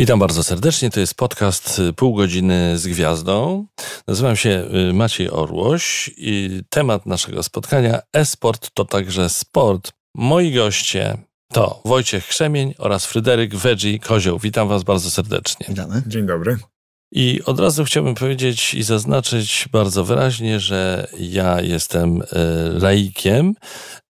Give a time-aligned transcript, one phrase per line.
[0.00, 0.90] Witam bardzo serdecznie.
[0.90, 3.66] To jest podcast y, Pół godziny z gwiazdą.
[4.06, 9.92] Nazywam się y, Maciej Orłoś i temat naszego spotkania e-sport to także sport.
[10.14, 11.18] Moi goście
[11.52, 14.38] to Wojciech Krzemień oraz Fryderyk Wedzi Kozioł.
[14.38, 15.66] Witam was bardzo serdecznie.
[15.68, 16.02] Witamy.
[16.06, 16.58] Dzień dobry.
[17.12, 22.26] I od razu chciałbym powiedzieć i zaznaczyć bardzo wyraźnie, że ja jestem y,
[22.80, 23.54] laikiem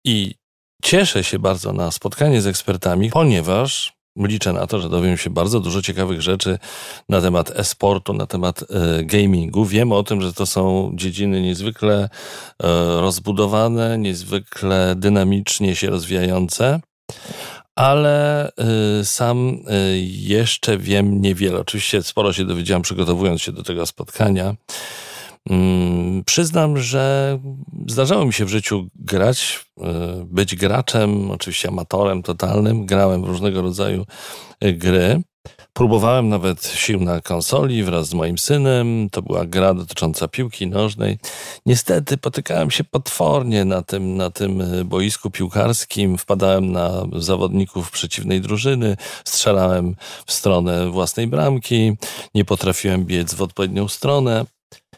[0.05, 0.35] i
[0.83, 5.61] cieszę się bardzo na spotkanie z ekspertami, ponieważ liczę na to, że dowiem się bardzo
[5.61, 6.59] dużo ciekawych rzeczy
[7.09, 9.65] na temat e-sportu, na temat e, gamingu.
[9.65, 12.09] Wiem o tym, że to są dziedziny niezwykle e,
[13.01, 16.81] rozbudowane, niezwykle dynamicznie się rozwijające,
[17.75, 21.61] ale e, sam e, jeszcze wiem niewiele.
[21.61, 24.55] Oczywiście sporo się dowiedziałem przygotowując się do tego spotkania.
[25.51, 27.39] Mm, przyznam, że
[27.89, 32.87] zdarzało mi się w życiu grać, e, być graczem, oczywiście amatorem totalnym.
[32.87, 34.07] Grałem w różnego rodzaju
[34.61, 35.23] e, gry.
[35.73, 39.11] Próbowałem nawet sił na konsoli wraz z moim synem.
[39.11, 41.19] To była gra dotycząca piłki nożnej.
[41.67, 46.19] Niestety potykałem się potwornie na tym, na tym e, boisku piłkarskim.
[46.19, 49.97] Wpadałem na zawodników przeciwnej drużyny, strzelałem
[50.27, 51.97] w stronę własnej bramki,
[52.35, 54.47] nie potrafiłem biec w odpowiednią stronę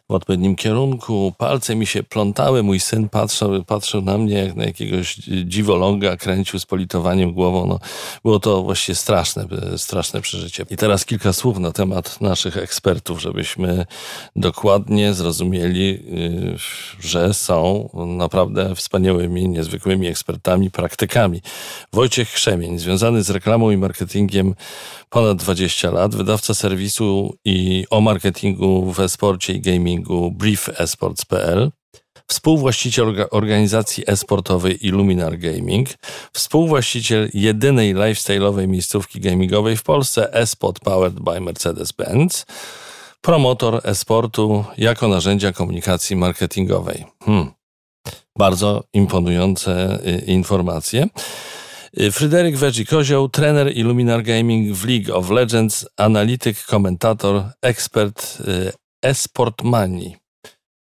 [0.08, 4.64] w odpowiednim kierunku, palce mi się plątały, mój syn patrzył, patrzył na mnie jak na
[4.64, 7.66] jakiegoś dziwoląga, kręcił z politowaniem głową.
[7.66, 7.78] No,
[8.22, 10.66] było to właściwie straszne, straszne przeżycie.
[10.70, 13.86] I teraz kilka słów na temat naszych ekspertów, żebyśmy
[14.36, 16.56] dokładnie zrozumieli, y,
[17.00, 21.42] że są naprawdę wspaniałymi, niezwykłymi ekspertami, praktykami.
[21.92, 24.54] Wojciech Krzemień, związany z reklamą i marketingiem
[25.10, 29.95] ponad 20 lat, wydawca serwisu i o marketingu w esporcie i gamingu
[30.30, 31.70] briefelsports.pl,
[32.26, 35.88] współwłaściciel organizacji esportowej Illuminar Gaming,
[36.32, 42.46] współwłaściciel jedynej lifestyle'owej miejscówki gamingowej w Polsce eSpot Powered by Mercedes-Benz,
[43.20, 47.04] promotor esportu jako narzędzia komunikacji marketingowej.
[47.24, 47.50] Hmm.
[48.38, 51.08] Bardzo imponujące y, informacje.
[52.00, 58.38] Y, Fryderyk Wedzi-Kozioł, trener Illuminar Gaming w League of Legends, analityk, komentator, ekspert
[59.04, 60.16] y, e-sportmanii.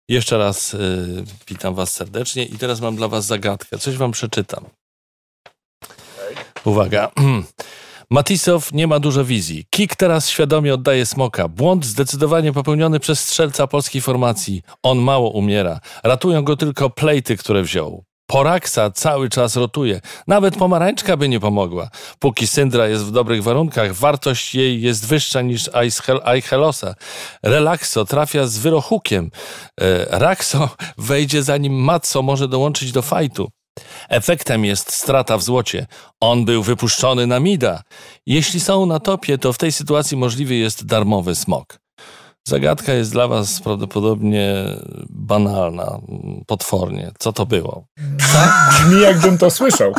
[0.09, 3.77] Jeszcze raz y, witam Was serdecznie i teraz mam dla Was zagadkę.
[3.77, 4.65] Coś Wam przeczytam.
[6.65, 7.11] Uwaga.
[8.09, 9.65] Matisow nie ma dużo wizji.
[9.69, 11.47] Kik teraz świadomie oddaje smoka.
[11.47, 14.61] Błąd zdecydowanie popełniony przez strzelca polskiej formacji.
[14.83, 15.79] On mało umiera.
[16.03, 18.03] Ratują go tylko plejty, które wziął.
[18.33, 20.01] Poraksa cały czas rotuje.
[20.27, 21.89] Nawet pomarańczka by nie pomogła.
[22.19, 25.69] Póki Syndra jest w dobrych warunkach, wartość jej jest wyższa niż
[26.23, 26.95] Aichelosa.
[27.43, 29.31] Relaxo trafia z wyrochukiem.
[29.81, 33.49] E, Raxo wejdzie zanim Matso może dołączyć do fajtu.
[34.09, 35.87] Efektem jest strata w złocie.
[36.19, 37.81] On był wypuszczony na mida.
[38.25, 41.82] Jeśli są na topie, to w tej sytuacji możliwy jest darmowy smok.
[42.47, 44.65] Zagadka jest dla Was prawdopodobnie
[45.09, 45.99] banalna,
[46.47, 47.11] potwornie.
[47.19, 47.85] Co to było?
[48.33, 48.69] Tak?
[48.71, 49.93] Brzmi jakbym to słyszał.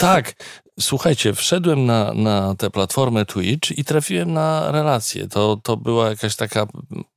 [0.00, 0.34] tak.
[0.80, 5.28] Słuchajcie, wszedłem na, na tę platformę Twitch i trafiłem na relację.
[5.28, 6.66] To, to była jakaś taka,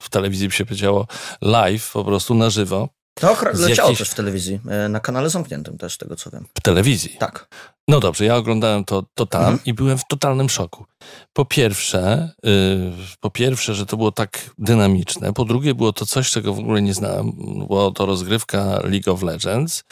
[0.01, 1.07] w telewizji by się powiedziało,
[1.41, 2.89] live, po prostu na żywo.
[3.19, 3.99] To leciało jakiś...
[3.99, 6.45] też w telewizji, e, na kanale zamkniętym też, tego co wiem.
[6.57, 7.15] W telewizji?
[7.19, 7.47] Tak.
[7.87, 9.59] No dobrze, ja oglądałem to, to tam mhm.
[9.65, 10.85] i byłem w totalnym szoku.
[11.33, 15.33] Po pierwsze, yy, po pierwsze, że to było tak dynamiczne.
[15.33, 17.31] Po drugie, było to coś, czego w ogóle nie znałem.
[17.67, 19.83] Była to rozgrywka League of Legends.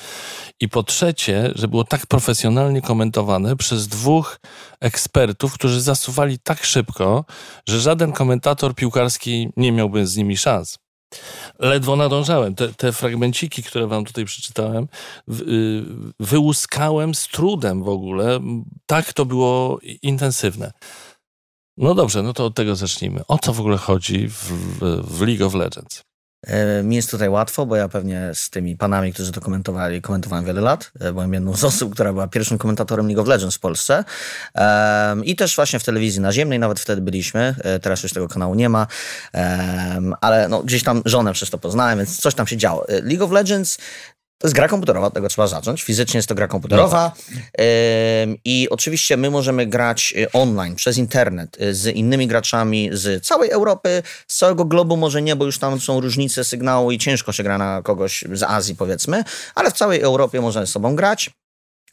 [0.60, 4.40] I po trzecie, że było tak profesjonalnie komentowane przez dwóch
[4.82, 7.26] ekspertów, którzy zasuwali tak szybko,
[7.68, 10.83] że żaden komentator piłkarski nie miałby z nimi szans
[11.60, 12.56] ledwo nadążałem.
[12.56, 14.88] Te, te fragmenciki, które wam tutaj przeczytałem,
[15.30, 15.84] y,
[16.20, 18.40] wyłuskałem z trudem w ogóle.
[18.86, 20.72] Tak to było intensywne.
[21.78, 23.22] No dobrze, no to od tego zacznijmy.
[23.28, 24.52] O co w ogóle chodzi w,
[25.04, 26.04] w League of Legends?
[26.44, 30.46] E, mi jest tutaj łatwo, bo ja pewnie z tymi panami, którzy to komentowali, komentowałem
[30.46, 30.92] wiele lat.
[31.00, 34.04] E, byłem jedną z osób, która była pierwszym komentatorem League of Legends w Polsce.
[35.24, 37.56] I też właśnie w telewizji naziemnej nawet wtedy byliśmy.
[37.64, 38.88] E, teraz już tego kanału nie ma.
[40.22, 42.86] Ale no, gdzieś tam żonę przez to poznałem, więc coś tam się działo.
[43.04, 43.78] League of Legends
[44.44, 45.84] to jest gra komputerowa, tego trzeba zacząć.
[45.84, 47.12] Fizycznie jest to gra komputerowa.
[47.16, 47.40] No tak.
[48.46, 53.50] I oczywiście my możemy grać y, online, przez internet, y, z innymi graczami z całej
[53.50, 57.44] Europy, z całego globu może nie, bo już tam są różnice sygnału i ciężko się
[57.44, 59.24] gra na kogoś z Azji, powiedzmy,
[59.56, 61.32] ale w całej Europie można ze sobą grać.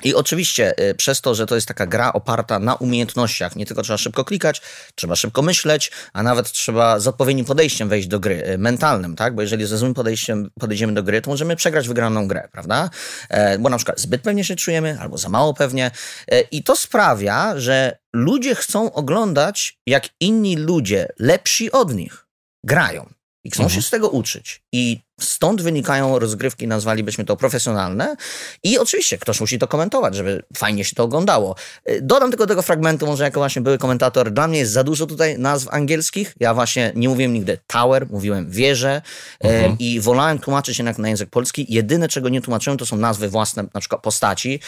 [0.05, 3.83] I oczywiście y, przez to, że to jest taka gra oparta na umiejętnościach, nie tylko
[3.83, 4.63] trzeba szybko klikać,
[4.95, 9.35] trzeba szybko myśleć, a nawet trzeba z odpowiednim podejściem wejść do gry, y, mentalnym, tak?
[9.35, 12.91] Bo jeżeli ze złym podejściem podejdziemy do gry, to możemy przegrać wygraną grę, prawda?
[13.29, 15.91] E, bo na przykład zbyt pewnie się czujemy, albo za mało pewnie.
[16.29, 22.27] E, I to sprawia, że ludzie chcą oglądać, jak inni ludzie, lepsi od nich,
[22.65, 23.11] grają.
[23.45, 23.81] I chcą mhm.
[23.81, 24.63] się z tego uczyć.
[24.73, 28.17] I Stąd wynikają rozgrywki, nazwalibyśmy to profesjonalne.
[28.63, 31.55] I oczywiście ktoś musi to komentować, żeby fajnie się to oglądało.
[31.91, 34.31] Y, dodam tylko tego fragmentu, może jako właśnie były komentator.
[34.33, 36.35] Dla mnie jest za dużo tutaj nazw angielskich.
[36.41, 39.03] Ja właśnie nie mówiłem nigdy tower, mówiłem wieże
[39.45, 39.77] y, mhm.
[39.79, 41.67] i wolałem tłumaczyć jednak na język polski.
[41.69, 44.61] Jedyne, czego nie tłumaczyłem, to są nazwy własne, na przykład postaci.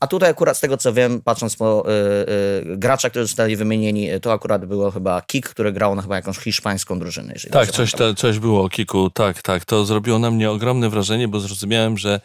[0.00, 1.84] A tutaj akurat z tego, co wiem, patrząc po
[2.72, 6.38] y, graczach, którzy zostali wymienieni, to akurat było chyba Kik, który grał na chyba jakąś
[6.38, 7.34] hiszpańską drużynę.
[7.50, 10.90] Tak, coś, to, coś było o Kiku, tak, tak tak, to zrobiło na mnie ogromne
[10.90, 12.20] wrażenie, bo zrozumiałem, że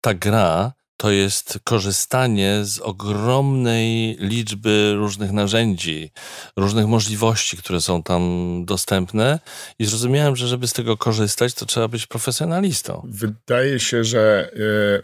[0.00, 6.10] ta gra to jest korzystanie z ogromnej liczby różnych narzędzi,
[6.56, 8.22] różnych możliwości, które są tam
[8.64, 9.38] dostępne
[9.78, 13.06] i zrozumiałem, że żeby z tego korzystać, to trzeba być profesjonalistą.
[13.08, 14.50] Wydaje się, że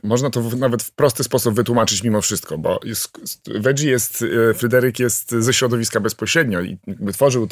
[0.03, 2.81] y, można to nawet w prosty sposób wytłumaczyć mimo wszystko, bo
[3.47, 7.47] Veggie jest, y, Fryderyk jest ze środowiska bezpośrednio i wytworzył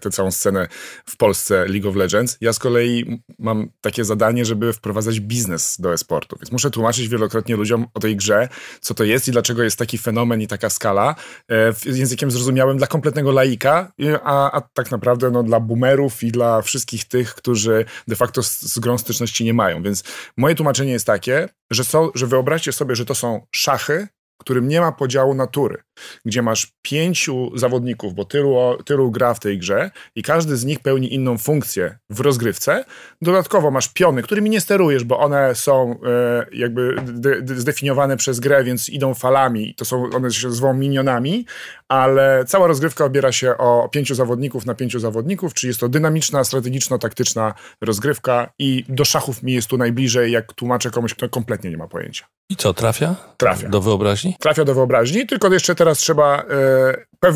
[0.00, 0.68] tę całą scenę
[1.06, 2.36] w Polsce League of Legends.
[2.40, 7.56] Ja z kolei mam takie zadanie, żeby wprowadzać biznes do e-sportu, więc muszę tłumaczyć wielokrotnie
[7.56, 8.48] ludziom, o tej grze,
[8.80, 11.14] co to jest i dlaczego jest taki fenomen i taka skala,
[11.50, 13.92] e, językiem zrozumiałym dla kompletnego laika,
[14.22, 18.60] a, a tak naprawdę no, dla boomerów i dla wszystkich tych, którzy de facto z,
[18.60, 19.82] z grą styczności nie mają.
[19.82, 20.04] Więc
[20.36, 24.08] moje tłumaczenie jest takie, że, są, że wyobraźcie sobie, że to są szachy,
[24.44, 25.82] którym nie ma podziału natury,
[26.24, 30.80] gdzie masz pięciu zawodników, bo tylu, tylu gra w tej grze i każdy z nich
[30.80, 32.84] pełni inną funkcję w rozgrywce.
[33.22, 38.40] Dodatkowo masz piony, którymi nie sterujesz, bo one są e, jakby de, de, zdefiniowane przez
[38.40, 41.46] grę, więc idą falami, to są, one się zwą minionami,
[41.94, 46.44] ale cała rozgrywka obiera się o pięciu zawodników na pięciu zawodników, czyli jest to dynamiczna,
[46.44, 51.76] strategiczno-taktyczna rozgrywka i do szachów mi jest tu najbliżej, jak tłumaczę komuś, kto kompletnie nie
[51.76, 52.26] ma pojęcia.
[52.50, 53.14] I co, trafia?
[53.36, 53.68] Trafia.
[53.68, 54.36] Do wyobraźni?
[54.40, 56.44] Trafia do wyobraźni, tylko jeszcze teraz trzeba e,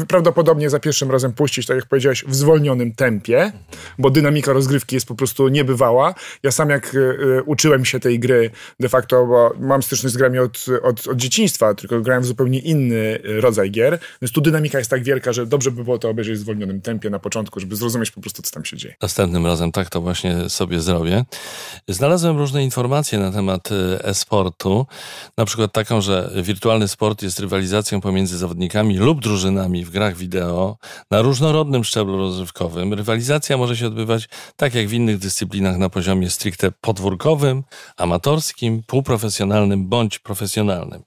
[0.09, 3.53] prawdopodobnie za pierwszym razem puścić, tak jak powiedziałeś, w zwolnionym tempie,
[3.99, 6.15] bo dynamika rozgrywki jest po prostu niebywała.
[6.43, 10.19] Ja sam jak e, e uczyłem się tej gry de facto, bo mam styczność z
[10.19, 14.79] grami od, od, od dzieciństwa, tylko grałem w zupełnie inny rodzaj gier, więc tu dynamika
[14.79, 17.77] jest tak wielka, że dobrze by było to obejrzeć w zwolnionym tempie na początku, żeby
[17.77, 18.95] zrozumieć po prostu, co tam się dzieje.
[19.03, 21.25] Następnym razem tak to właśnie sobie zrobię.
[21.89, 24.87] Znalazłem różne informacje na temat e, e-sportu,
[25.37, 30.77] na przykład taką, że wirtualny sport jest rywalizacją pomiędzy zawodnikami lub drużynami w grach wideo
[31.11, 32.95] na różnorodnym szczeblu rozrywkowym.
[32.95, 37.63] Rywalizacja może się odbywać tak jak w innych dyscyplinach na poziomie stricte podwórkowym,
[37.97, 41.03] amatorskim, półprofesjonalnym bądź profesjonalnym.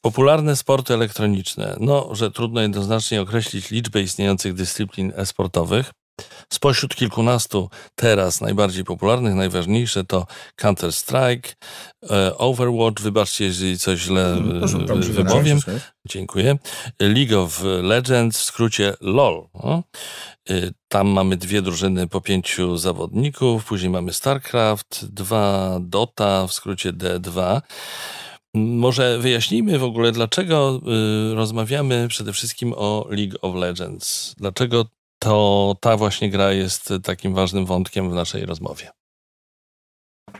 [0.00, 1.76] Popularne sporty elektroniczne.
[1.80, 5.92] No, że trudno jednoznacznie określić liczbę istniejących dyscyplin e-sportowych.
[6.52, 10.26] Spośród kilkunastu teraz najbardziej popularnych, najważniejsze to
[10.56, 11.48] Counter-Strike,
[12.10, 14.36] e, Overwatch, wybaczcie, jeżeli coś źle
[15.10, 15.58] wymowiem.
[16.08, 16.58] Dziękuję.
[17.00, 19.48] League of Legends, w skrócie LOL.
[19.64, 19.82] No.
[20.88, 27.60] Tam mamy dwie drużyny po pięciu zawodników, później mamy StarCraft 2, Dota, w skrócie D2.
[28.54, 30.80] Może wyjaśnijmy w ogóle, dlaczego
[31.32, 34.34] y, rozmawiamy przede wszystkim o League of Legends.
[34.38, 34.86] Dlaczego
[35.20, 38.90] to ta właśnie gra jest takim ważnym wątkiem w naszej rozmowie.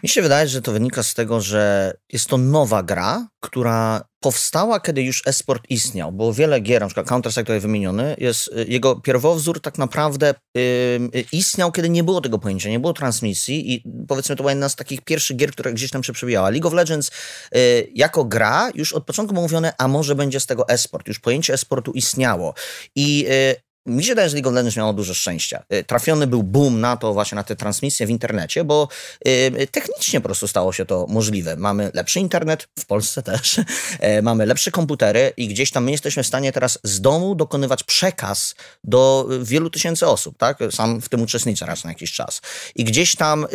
[0.02, 4.80] Mi się wydaje, że to wynika z tego, że jest to nowa gra, która powstała,
[4.80, 8.96] kiedy już esport istniał, bo wiele gier, na przykład Counter-Strike tutaj wymieniony, jest, y, jego
[9.00, 14.36] pierwowzór tak naprawdę yy, istniał, kiedy nie było tego pojęcia, nie było transmisji i powiedzmy
[14.36, 16.50] to była jedna z takich pierwszych gier, która gdzieś tam się przebijała.
[16.50, 17.10] League of Legends
[17.52, 17.60] yy,
[17.94, 21.92] jako gra już od początku mówione, a może będzie z tego esport, już pojęcie esportu
[21.92, 22.54] istniało
[22.96, 25.62] i yy, mi się wydaje, że League of Legends miało dużo szczęścia.
[25.72, 28.88] Y, trafiony był boom na to, właśnie na te transmisje w internecie, bo
[29.28, 31.56] y, technicznie po prostu stało się to możliwe.
[31.56, 33.64] Mamy lepszy internet, w Polsce też, y,
[34.22, 38.54] mamy lepsze komputery i gdzieś tam my jesteśmy w stanie teraz z domu dokonywać przekaz
[38.84, 40.58] do wielu tysięcy osób, tak?
[40.70, 42.40] Sam w tym uczestniczę raz na jakiś czas.
[42.74, 43.46] I gdzieś tam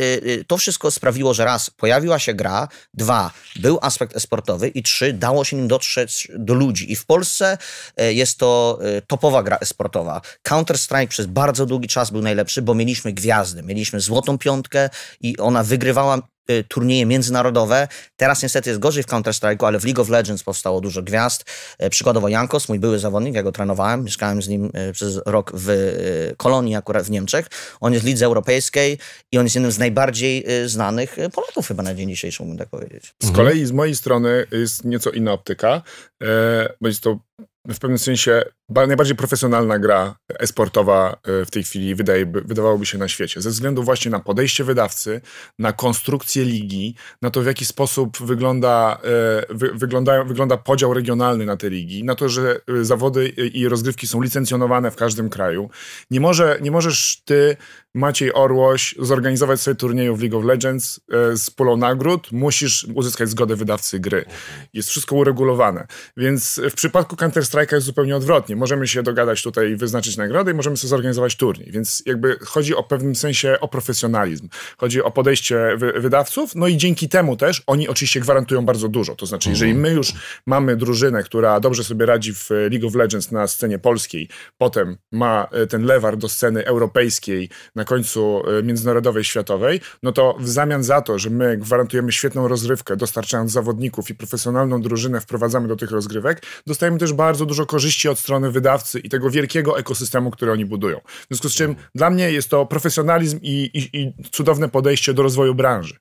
[0.47, 5.43] to wszystko sprawiło, że raz, pojawiła się gra, dwa, był aspekt esportowy i trzy, dało
[5.43, 6.91] się nim dotrzeć do ludzi.
[6.91, 7.57] I w Polsce
[7.97, 10.14] jest to topowa gra esportowa.
[10.43, 14.89] Counter-Strike przez bardzo długi czas był najlepszy, bo mieliśmy gwiazdy, mieliśmy złotą piątkę
[15.21, 16.21] i ona wygrywała
[16.67, 17.87] turnieje międzynarodowe.
[18.15, 21.45] Teraz niestety jest gorzej w Counter-Strike'u, ale w League of Legends powstało dużo gwiazd.
[21.83, 25.51] Y, przykładowo Jankos, mój były zawodnik, ja go trenowałem, mieszkałem z nim y, przez rok
[25.53, 27.47] w y, Kolonii akurat w Niemczech.
[27.81, 28.97] On jest w lidze europejskiej
[29.31, 32.59] i on jest jednym z najbardziej y, znanych y, Polaków chyba na dzień dzisiejszy, mógłbym
[32.59, 33.13] tak powiedzieć.
[33.23, 35.81] Z kolei z mojej strony jest nieco inna optyka,
[36.23, 37.19] e, bo jest to
[37.67, 42.97] w pewnym sensie ba- najbardziej profesjonalna gra esportowa e, w tej chwili wydaje, wydawałoby się
[42.97, 43.41] na świecie.
[43.41, 45.21] Ze względu właśnie na podejście wydawcy,
[45.59, 51.45] na konstrukcję ligi, na to w jaki sposób wygląda, e, wy, wygląda, wygląda podział regionalny
[51.45, 55.69] na te ligi, na to, że e, zawody i rozgrywki są licencjonowane w każdym kraju.
[56.11, 57.57] Nie, może, nie możesz ty,
[57.95, 63.29] Maciej Orłoś, zorganizować sobie turnieju w League of Legends e, z pulą nagród, musisz uzyskać
[63.29, 64.25] zgodę wydawcy gry.
[64.73, 65.87] Jest wszystko uregulowane.
[66.17, 68.55] Więc w przypadku Counter-Strike'a jest zupełnie odwrotnie.
[68.55, 71.71] Możemy się dogadać tutaj wyznaczyć nagrodę i możemy sobie zorganizować turniej.
[71.71, 74.49] Więc jakby chodzi o pewnym sensie o profesjonalizm.
[74.77, 79.15] Chodzi o podejście wy wydawców, no i dzięki temu też oni oczywiście gwarantują bardzo dużo.
[79.15, 80.13] To znaczy, jeżeli my już
[80.45, 85.47] mamy drużynę, która dobrze sobie radzi w League of Legends na scenie polskiej, potem ma
[85.51, 90.83] e, ten lewar do sceny europejskiej, na końcu e, międzynarodowej, światowej, no to w zamian
[90.83, 95.91] za to, że my gwarantujemy świetną rozrywkę, dostarczając zawodników i profesjonalną drużynę wprowadzamy do tych
[95.91, 100.65] rozgrywek, dostajemy też bardzo dużo korzyści od strony wydawcy i tego wielkiego ekosystemu, który oni
[100.65, 100.99] budują.
[101.07, 105.23] W związku z czym dla mnie jest to profesjonalizm i, i, i cudowne podejście do
[105.23, 105.97] rozwoju branży.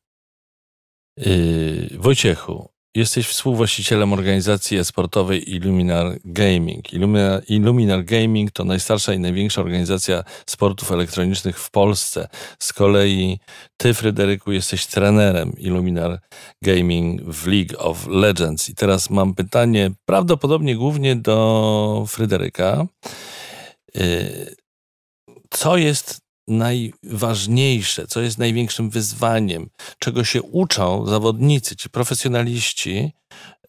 [1.16, 6.92] Yy, Wojciechu, jesteś współwłaścicielem organizacji esportowej Illuminar Gaming.
[6.92, 12.28] Illuminar, Illuminar Gaming to najstarsza i największa organizacja sportów elektronicznych w Polsce.
[12.59, 13.38] Z kolei
[13.76, 16.21] ty, Fryderyku, jesteś trenerem Illuminar
[16.62, 18.68] Gaming w League of Legends.
[18.68, 22.87] I teraz mam pytanie, prawdopodobnie głównie do Fryderyka.
[23.94, 24.54] Yy,
[25.50, 33.66] co jest najważniejsze, co jest największym wyzwaniem, czego się uczą zawodnicy, ci profesjonaliści y,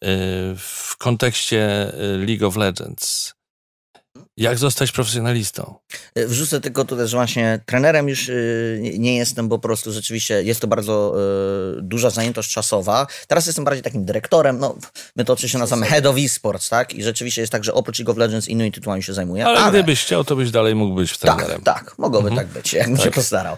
[0.58, 3.36] w kontekście y, League of Legends?
[4.38, 5.76] Jak zostać profesjonalistą?
[6.16, 10.44] E, Wrzucę tylko tutaj, że właśnie trenerem już y, nie- jestem, bo po prostu rzeczywiście
[10.44, 11.16] jest to bardzo
[11.78, 13.08] y, duża zajętość czasowa.
[13.28, 14.76] Teraz jestem bardziej takim dyrektorem, no
[15.16, 16.94] my to oczywiście nazywamy Head of Esports, tak?
[16.94, 19.46] I rzeczywiście jest tak, że oprócz League of Legends innymi tytułami się zajmuję.
[19.46, 21.62] Ale, gdybyś chciał, to byś dalej mógł być trenerem.
[21.62, 23.58] Tak, tak, mogłoby tak być, jakbym się postarał.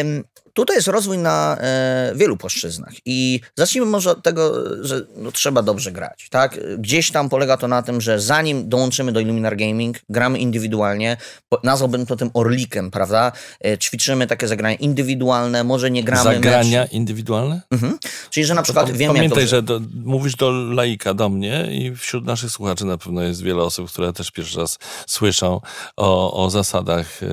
[0.00, 4.52] Ym, tutaj jest rozwój na e, wielu płaszczyznach i zacznijmy może od tego,
[4.84, 6.58] że no, trzeba dobrze grać, tak?
[6.78, 11.16] Gdzieś tam polega to na tym, że zanim dołączymy do Illuminar Gaming, gramy indywidualnie,
[11.62, 13.32] nazwałbym to tym orlikiem, prawda?
[13.64, 16.92] E, ćwiczymy takie zagrania indywidualne, może nie gramy Zagrania mecz.
[16.92, 17.62] indywidualne?
[17.70, 17.98] Mhm.
[18.30, 19.46] Czyli, że na przykład wiem, jak Pamiętaj, dobrze...
[19.56, 23.62] że do, mówisz do laika, do mnie i wśród naszych słuchaczy na pewno jest wiele
[23.62, 25.60] osób, które też pierwszy raz słyszą
[25.96, 27.26] o, o zasadach e,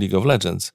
[0.00, 0.72] League of Legends.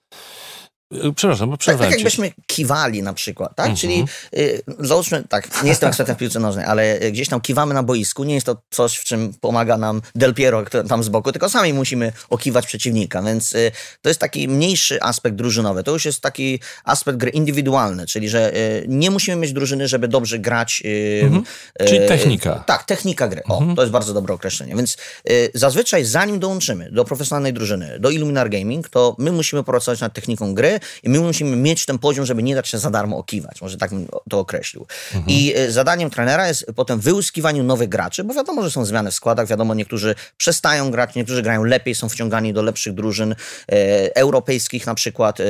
[0.93, 2.03] E, Przepraszam, bo Tak, przerwałem tak ci.
[2.05, 3.65] jakbyśmy kiwali na przykład, tak?
[3.69, 3.77] Mhm.
[3.77, 4.05] Czyli
[4.37, 7.83] y, załóżmy, tak, nie jestem ekspertem w piłce nożnej, ale y, gdzieś tam kiwamy na
[7.83, 11.49] boisku, nie jest to coś, w czym pomaga nam Del Piero tam z boku, tylko
[11.49, 15.83] sami musimy okiwać przeciwnika, więc y, to jest taki mniejszy aspekt drużynowy.
[15.83, 20.07] To już jest taki aspekt gry indywidualny, czyli że y, nie musimy mieć drużyny, żeby
[20.07, 20.81] dobrze grać.
[20.85, 21.43] y, Mhm.
[21.87, 22.63] Czyli y, technika.
[22.67, 23.41] tak, technika gry.
[23.49, 24.75] O, to jest bardzo dobre określenie.
[24.75, 24.97] Więc
[25.29, 30.13] y, zazwyczaj zanim dołączymy do profesjonalnej drużyny, do Illuminar Gaming, to my musimy pracować nad
[30.13, 33.61] techniką gry i my musimy mieć ten poziom, żeby nie dać się za darmo okiwać.
[33.61, 34.87] Może tak bym to określił.
[35.27, 39.13] I y, zadaniem trenera jest potem wyłuskiwaniu nowych graczy, bo wiadomo, że są zmiany w
[39.13, 43.35] składach, wiadomo, niektórzy przestają grać, niektórzy grają lepiej, są wciągani do lepszych drużyn
[43.71, 45.43] e, europejskich na przykład, e,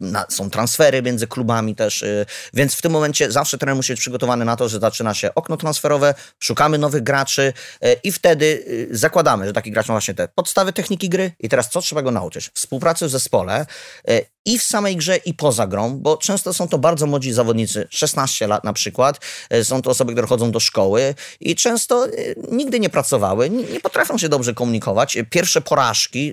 [0.00, 4.00] na, są transfery między klubami też, e, więc w tym momencie zawsze trener musi być
[4.00, 8.96] przygotowany na to, że zaczyna się okno transferowe, szukamy nowych graczy e, i wtedy e,
[8.96, 12.10] zakładamy, że taki gracz ma właśnie te podstawy techniki gry i teraz co trzeba go
[12.10, 12.50] nauczyć?
[12.54, 13.66] Współpracy w zespole
[14.08, 17.86] e, i w samej grze i poza grą, bo często są to bardzo młodzi zawodnicy,
[17.90, 22.10] 16 lat na przykład, e, są to osoby, które chodzą do szkoły i często e,
[22.50, 25.16] nigdy nie pracowały, nie, potrafią się dobrze komunikować.
[25.16, 26.32] E, Pierwsze porażki,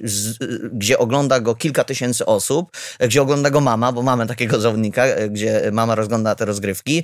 [0.73, 5.69] gdzie ogląda go kilka tysięcy osób, gdzie ogląda go mama, bo mamy takiego zawodnika, gdzie
[5.71, 7.03] mama rozgląda te rozgrywki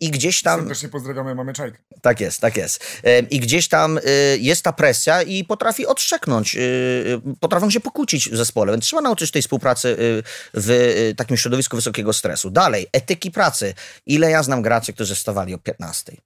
[0.00, 0.60] i gdzieś tam...
[0.60, 1.78] Serdecznie pozdrawiamy mamy Czajkę.
[2.02, 2.84] Tak jest, tak jest.
[3.30, 3.98] I gdzieś tam
[4.38, 6.56] jest ta presja i potrafi odszczeknąć,
[7.40, 9.96] potrafią się pokłócić w zespole, więc trzeba nauczyć tej współpracy
[10.54, 12.50] w e, takim środowisku wysokiego stresu.
[12.50, 13.74] Dalej, etyki pracy.
[14.06, 16.16] Ile ja znam graczy, którzy wstawali o 15.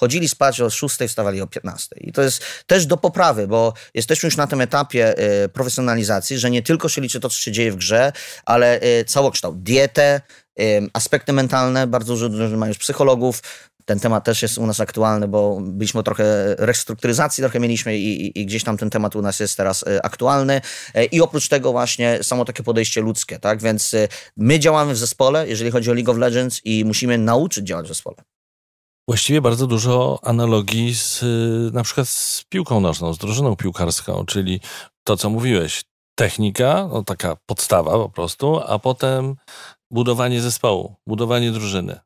[0.00, 1.96] Chodzili spać o 6, wstawali o 15.
[2.00, 6.50] I to jest też do poprawy, bo jesteśmy już na tym etapie e, profesjonalizacji, że
[6.50, 8.12] nie tylko się liczy to, co się dzieje w grze,
[8.44, 10.20] ale e, całokształt, dietę,
[10.60, 10.62] e,
[10.92, 13.42] aspekty mentalne, bardzo dużo drużyn ma już psychologów,
[13.88, 18.40] ten temat też jest u nas aktualny, bo byliśmy trochę restrukturyzacji, trochę mieliśmy i, i,
[18.40, 20.60] i gdzieś tam ten temat u nas jest teraz aktualny.
[21.12, 23.62] I oprócz tego właśnie samo takie podejście ludzkie, tak?
[23.62, 23.94] Więc
[24.36, 27.88] my działamy w zespole, jeżeli chodzi o League of Legends i musimy nauczyć działać w
[27.88, 28.16] zespole.
[29.08, 31.24] Właściwie bardzo dużo analogii z
[31.74, 34.60] na przykład z piłką nożną, z drużyną piłkarską, czyli
[35.04, 35.84] to, co mówiłeś,
[36.18, 39.34] technika, no taka podstawa po prostu, a potem
[39.90, 42.00] budowanie zespołu, budowanie drużyny.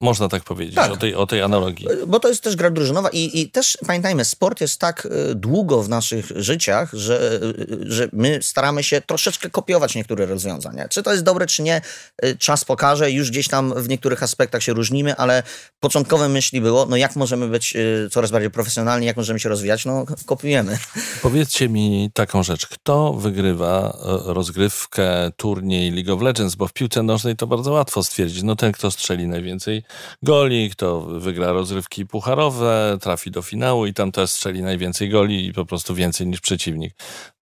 [0.00, 0.92] Można tak powiedzieć tak.
[0.92, 1.86] O, tej, o tej analogii.
[2.06, 5.82] Bo to jest też gra drużynowa i, i też pamiętajmy, sport jest tak e, długo
[5.82, 7.40] w naszych życiach, że, e,
[7.80, 10.88] że my staramy się troszeczkę kopiować niektóre rozwiązania.
[10.88, 11.80] Czy to jest dobre, czy nie,
[12.22, 13.10] e, czas pokaże.
[13.10, 15.42] Już gdzieś tam w niektórych aspektach się różnimy, ale
[15.80, 17.76] początkowe myśli było, no jak możemy być
[18.10, 20.78] coraz bardziej profesjonalni, jak możemy się rozwijać, no kopiujemy.
[21.22, 22.66] Powiedzcie mi taką rzecz.
[22.66, 26.54] Kto wygrywa rozgrywkę, turniej League of Legends?
[26.54, 28.42] Bo w piłce nożnej to bardzo łatwo stwierdzić.
[28.42, 29.82] No ten, kto strzeli najwięcej
[30.22, 35.52] goli, kto wygra rozrywki pucharowe, trafi do finału i tam też strzeli najwięcej goli i
[35.52, 36.94] po prostu więcej niż przeciwnik.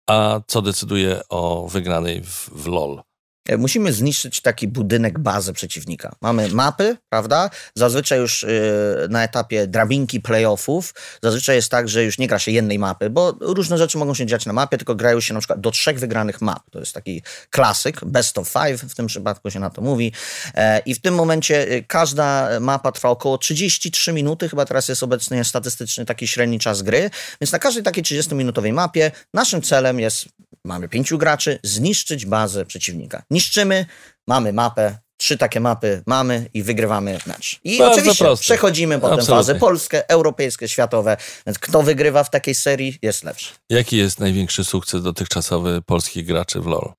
[0.09, 3.01] A co decyduje o wygranej w, w LOL?
[3.51, 6.15] E, musimy zniszczyć taki budynek, bazę przeciwnika.
[6.21, 7.49] Mamy mapy, prawda?
[7.75, 10.93] Zazwyczaj już y, na etapie drabinki playoffów,
[11.23, 14.25] zazwyczaj jest tak, że już nie gra się jednej mapy, bo różne rzeczy mogą się
[14.25, 16.69] dziać na mapie, tylko grają się na przykład do trzech wygranych map.
[16.71, 20.11] To jest taki klasyk, best of five w tym przypadku się na to mówi.
[20.55, 25.03] E, I w tym momencie y, każda mapa trwa około 33 minuty, chyba teraz jest
[25.03, 27.09] obecnie statystyczny taki średni czas gry,
[27.41, 30.25] więc na każdej takiej 30-minutowej mapie naszym celem jest
[30.65, 33.23] mamy pięciu graczy, zniszczyć bazę przeciwnika.
[33.31, 33.85] Niszczymy,
[34.27, 37.59] mamy mapę, trzy takie mapy mamy i wygrywamy mecz.
[37.63, 38.43] I Bardzo oczywiście proste.
[38.43, 39.35] przechodzimy potem Absolutnie.
[39.53, 43.49] fazy polskie, europejskie, światowe, więc kto wygrywa w takiej serii jest lepszy.
[43.69, 46.93] Jaki jest największy sukces dotychczasowy polskich graczy w LoL?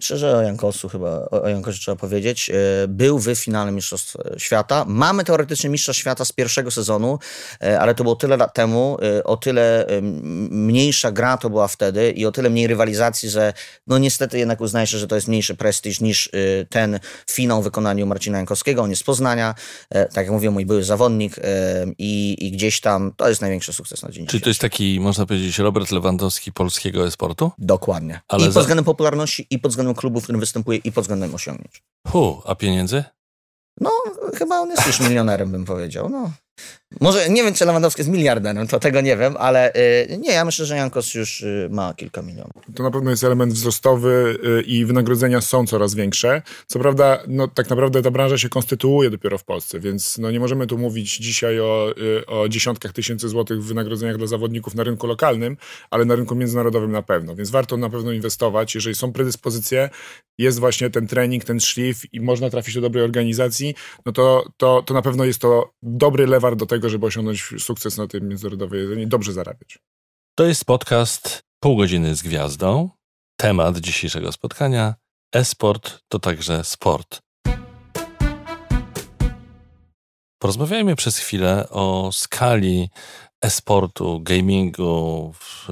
[0.00, 2.50] Myślę, że o Jankosu chyba, o Jankosie trzeba powiedzieć.
[2.50, 4.84] E, był w finale Mistrzostw Świata.
[4.88, 7.18] Mamy teoretycznie Mistrza Świata z pierwszego sezonu,
[7.62, 9.86] e, ale to było tyle lat temu, e, o tyle
[10.50, 13.52] mniejsza gra to była wtedy i o tyle mniej rywalizacji, że
[13.86, 16.30] no niestety jednak uznaje się, że to jest mniejszy prestiż niż
[16.70, 17.00] ten
[17.30, 18.82] finał w wykonaniu Marcina Jankowskiego.
[18.82, 19.54] On jest z Poznania,
[19.88, 21.36] tak jak mówię, mój były zawodnik
[21.98, 25.26] i, i gdzieś tam to jest największy sukces na dzień Czyli to jest taki, można
[25.26, 27.50] powiedzieć, Robert Lewandowski polskiego esportu?
[27.58, 28.20] Dokładnie.
[28.28, 31.04] Ale I pod względem popularności i pod względem względem klubu, w którym występuje i pod
[31.04, 31.82] względem osiągnięć.
[32.08, 33.04] Hu, a pieniędzy?
[33.80, 33.90] No,
[34.34, 36.08] chyba on jest już milionerem, bym powiedział.
[36.08, 36.30] No.
[37.00, 40.44] Może nie wiem, czy Lewandowski jest miliarderem, to tego nie wiem, ale y, nie, ja
[40.44, 42.52] myślę, że Jankos już y, ma kilka milionów.
[42.74, 46.42] To na pewno jest element wzrostowy y, i wynagrodzenia są coraz większe.
[46.66, 50.40] Co prawda, no, tak naprawdę ta branża się konstytuuje dopiero w Polsce, więc no, nie
[50.40, 51.94] możemy tu mówić dzisiaj o,
[52.26, 55.56] o dziesiątkach tysięcy złotych w wynagrodzeniach dla zawodników na rynku lokalnym,
[55.90, 57.34] ale na rynku międzynarodowym na pewno.
[57.34, 59.90] Więc warto na pewno inwestować, jeżeli są predyspozycje,
[60.38, 63.74] jest właśnie ten trening, ten szlif i można trafić do dobrej organizacji,
[64.06, 67.98] no to, to, to na pewno jest to dobry lewar do tego, żeby osiągnąć sukces
[67.98, 69.78] na tym międzynarodowym jedzeniu i dobrze zarabiać.
[70.34, 72.90] To jest podcast Pół godziny z gwiazdą.
[73.36, 74.94] Temat dzisiejszego spotkania
[75.34, 77.20] e-sport to także sport.
[80.38, 82.90] Porozmawiajmy przez chwilę o skali
[83.42, 85.68] e-sportu, gamingu w,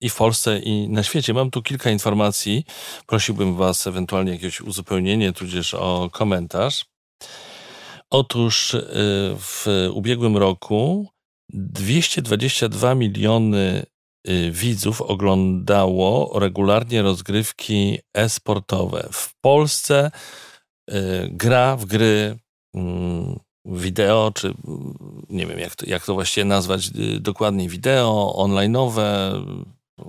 [0.00, 1.34] i w Polsce, i na świecie.
[1.34, 2.64] Mam tu kilka informacji.
[3.06, 6.84] Prosiłbym Was ewentualnie jakieś uzupełnienie, tudzież o komentarz.
[8.14, 8.80] Otóż y,
[9.38, 11.08] w ubiegłym roku
[11.52, 13.86] 222 miliony
[14.28, 19.08] y, widzów oglądało regularnie rozgrywki e-sportowe.
[19.12, 20.10] W Polsce
[20.90, 20.94] y,
[21.30, 22.36] gra w gry
[22.74, 24.54] mm, wideo, czy
[25.28, 29.40] nie wiem jak to, jak to właściwie nazwać dokładnie, wideo, online'owe,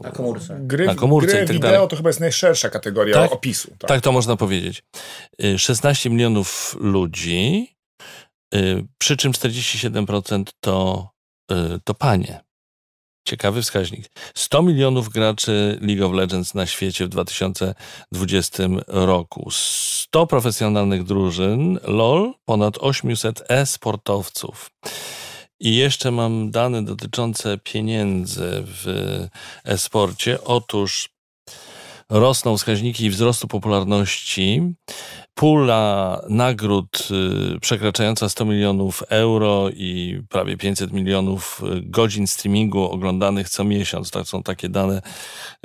[0.03, 0.57] na komórce.
[0.61, 1.87] Gry, na komórce gry i tak wideo dalej.
[1.87, 3.31] to chyba jest najszersza kategoria tak?
[3.31, 3.67] opisu.
[3.77, 3.87] Tak.
[3.87, 4.83] tak, to można powiedzieć.
[5.57, 7.74] 16 milionów ludzi
[8.97, 11.09] przy czym 47% to,
[11.51, 12.45] y, to panie.
[13.27, 14.05] Ciekawy wskaźnik.
[14.35, 19.49] 100 milionów graczy League of Legends na świecie w 2020 roku.
[19.51, 24.69] 100 profesjonalnych drużyn, LOL, ponad 800 e-sportowców.
[25.59, 28.87] I jeszcze mam dane dotyczące pieniędzy w
[29.63, 30.43] e-sporcie.
[30.43, 31.14] Otóż
[32.09, 34.73] rosną wskaźniki wzrostu popularności.
[35.33, 37.07] Pula nagród
[37.55, 44.11] y, przekraczająca 100 milionów euro i prawie 500 milionów y, godzin streamingu oglądanych co miesiąc.
[44.11, 45.01] To są takie dane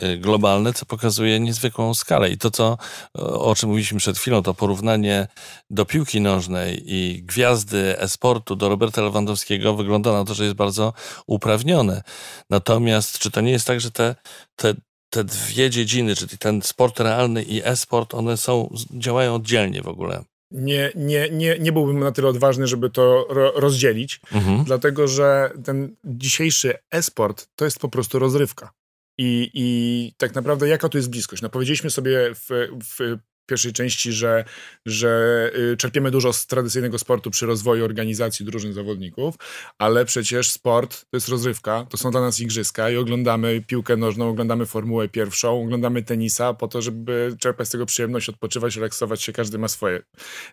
[0.02, 2.30] y, globalne, co pokazuje niezwykłą skalę.
[2.30, 2.78] I to, co,
[3.14, 5.26] o czym mówiliśmy przed chwilą, to porównanie
[5.70, 10.92] do piłki nożnej i gwiazdy esportu do Roberta Lewandowskiego wygląda na to, że jest bardzo
[11.26, 12.02] uprawnione.
[12.50, 14.14] Natomiast czy to nie jest tak, że te,
[14.56, 14.74] te,
[15.10, 20.24] te dwie dziedziny, czyli ten sport realny i e-sport, one są, działają oddzielnie w ogóle.
[20.50, 24.64] nie, nie, nie, nie byłbym na tyle odważny, żeby to ro, rozdzielić, mhm.
[24.64, 28.70] dlatego że ten dzisiejszy e-sport to jest po prostu rozrywka.
[29.18, 31.42] I, I tak naprawdę jaka to jest bliskość?
[31.42, 32.48] No powiedzieliśmy sobie w,
[32.84, 33.18] w
[33.50, 34.44] pierwszej części, że,
[34.86, 39.34] że y, czerpiemy dużo z tradycyjnego sportu przy rozwoju organizacji drużyn zawodników,
[39.78, 44.28] ale przecież sport to jest rozrywka, to są dla nas igrzyska i oglądamy piłkę nożną,
[44.28, 49.32] oglądamy Formułę pierwszą, oglądamy tenisa po to, żeby czerpać z tego przyjemność, odpoczywać, relaksować się,
[49.32, 50.02] każdy ma swoje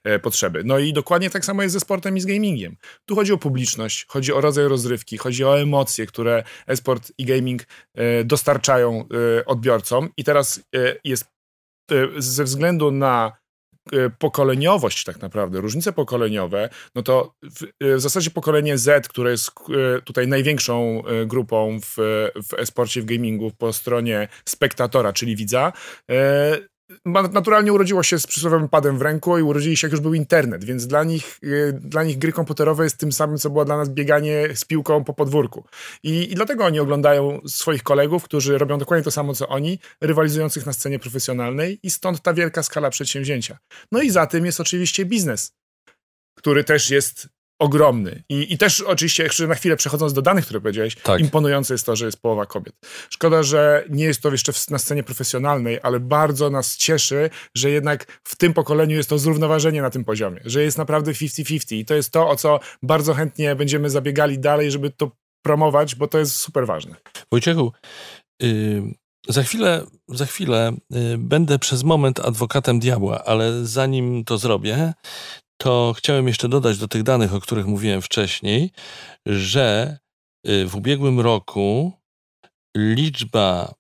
[0.04, 0.62] e, potrzeby.
[0.66, 2.76] No i dokładnie tak samo jest ze sportem i z gamingiem.
[3.06, 7.62] Tu chodzi o publiczność, chodzi o rodzaj rozrywki, chodzi o emocje, które e-sport i gaming
[7.96, 9.06] e, dostarczają
[9.40, 11.37] e, odbiorcom i teraz e, jest
[12.18, 13.32] ze względu na
[13.92, 19.32] e, pokoleniowość tak naprawdę, różnice pokoleniowe, no to w, e, w, zasadzie pokolenie Z, które
[19.32, 19.52] jest
[20.04, 21.96] tutaj największą grupą w,
[22.50, 25.74] w e-sporcie, w gamingu po stronie spektatora, czyli widza,
[27.06, 30.64] naturalnie urodziło się z przysłowiowym padem w ręku i urodzili się jak już był internet,
[30.64, 33.90] więc dla nich, y, dla nich gry komputerowe jest tym samym, co było dla nas
[33.90, 35.66] bieganie z piłką po podwórku.
[36.04, 40.66] I, I dlatego oni oglądają swoich kolegów, którzy robią dokładnie to samo, co oni, rywalizujących
[40.66, 43.58] na scenie profesjonalnej i stąd ta wielka skala przedsięwzięcia.
[43.92, 45.54] No i za tym jest oczywiście biznes,
[46.38, 48.24] który też jest ogromny.
[48.30, 51.20] I, I też oczywiście, jeszcze na chwilę przechodząc do danych, które powiedziałeś, tak.
[51.20, 52.76] imponujące jest to, że jest połowa kobiet.
[53.10, 57.70] Szkoda, że nie jest to jeszcze w, na scenie profesjonalnej, ale bardzo nas cieszy, że
[57.70, 61.86] jednak w tym pokoleniu jest to zrównoważenie na tym poziomie, że jest naprawdę 50-50 i
[61.86, 66.20] to jest to, o co bardzo chętnie będziemy zabiegali dalej, żeby to promować, bo to
[66.20, 66.96] jest super ważne.
[67.32, 67.72] Wojciechu,
[68.42, 68.94] yy,
[69.28, 74.94] za chwilę, za chwilę yy, będę przez moment adwokatem diabła, ale zanim to zrobię,
[75.58, 78.72] to chciałem jeszcze dodać do tych danych, o których mówiłem wcześniej,
[79.26, 79.98] że
[80.48, 81.92] y, w ubiegłym roku
[82.78, 83.74] liczba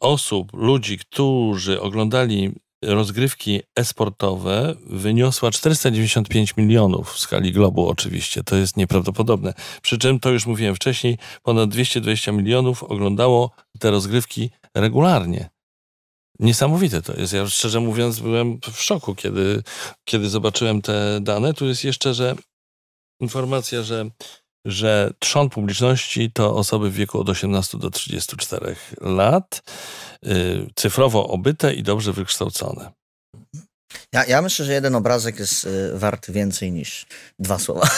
[0.00, 2.52] osób, ludzi, którzy oglądali
[2.84, 8.42] rozgrywki esportowe wyniosła 495 milionów w skali globu oczywiście.
[8.42, 9.54] To jest nieprawdopodobne.
[9.82, 15.50] Przy czym, to już mówiłem wcześniej, ponad 220 milionów oglądało te rozgrywki regularnie.
[16.40, 17.32] Niesamowite to jest.
[17.32, 19.62] Ja szczerze mówiąc byłem w szoku, kiedy,
[20.04, 21.54] kiedy zobaczyłem te dane.
[21.54, 22.34] Tu jest jeszcze, że
[23.20, 24.10] informacja, że,
[24.66, 29.62] że trzon publiczności to osoby w wieku od 18 do 34 lat,
[30.22, 32.92] yy, cyfrowo obyte i dobrze wykształcone.
[34.12, 37.06] Ja, ja myślę, że jeden obrazek jest y, wart więcej niż
[37.38, 37.88] dwa słowa.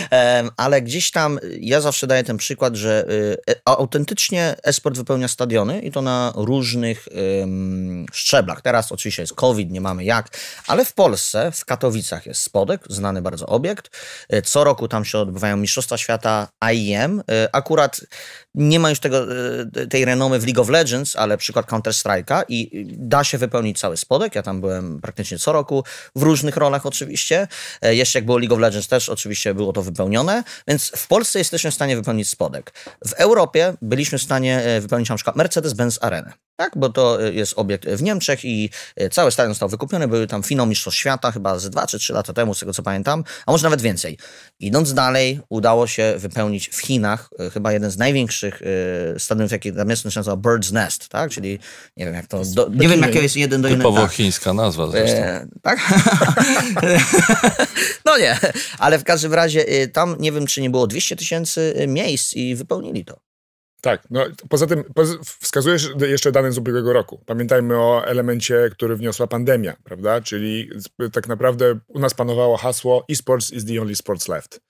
[0.56, 5.80] Ale gdzieś tam ja zawsze daję ten przykład, że y, e, autentycznie esport wypełnia stadiony
[5.80, 7.08] i to na różnych
[8.12, 8.62] szczeblach.
[8.62, 10.28] Teraz oczywiście jest COVID, nie mamy jak,
[10.66, 13.90] ale w Polsce, w Katowicach jest Spodek, znany bardzo obiekt.
[14.28, 17.22] E, co roku tam się odbywają Mistrzostwa Świata IEM.
[17.30, 18.00] E, akurat
[18.54, 19.26] nie ma już tego,
[19.90, 24.34] tej renomy w League of Legends, ale przykład Counter-Strike'a i da się wypełnić cały Spodek.
[24.34, 25.84] Ja tam byłem praktycznie co roku,
[26.16, 27.48] w różnych rolach oczywiście.
[27.82, 31.38] E, jeszcze jak było League of Legends też oczywiście było to wypełnione, więc w Polsce
[31.38, 32.72] jesteśmy w stanie wypełnić spodek.
[33.06, 36.72] W Europie byliśmy w stanie e, wypełnić na przykład Mercedes-Benz Arenę, tak?
[36.76, 38.70] bo to e, jest obiekt w Niemczech i
[39.10, 42.32] cały stadion został wykupiony, były tam finał Mistrzostw Świata chyba z 2 czy 3 lata
[42.32, 44.18] temu, z tego co pamiętam, a może nawet więcej.
[44.60, 48.62] Idąc dalej, udało się wypełnić w Chinach chyba jeden z największych
[49.18, 51.30] stadionów, jaki tam jest, nazywa Bird's Nest, tak?
[51.30, 51.58] czyli
[51.96, 53.90] nie wiem jak to, do, nie wiem jakie jest jeden do jednego.
[53.90, 54.16] Typowo tak.
[54.16, 55.20] chińska nazwa zresztą
[55.62, 55.78] tak?
[58.06, 58.38] no nie,
[58.78, 62.32] ale w każdym razie y, tam nie wiem, czy nie było 200 tysięcy y, miejsc
[62.32, 63.29] i wypełnili to.
[63.80, 64.84] Tak, no poza tym
[65.40, 67.22] wskazujesz jeszcze dane z ubiegłego roku.
[67.26, 70.20] Pamiętajmy o elemencie, który wniosła pandemia, prawda?
[70.20, 70.70] Czyli
[71.12, 74.60] tak naprawdę u nas panowało hasło esports is the only sports left,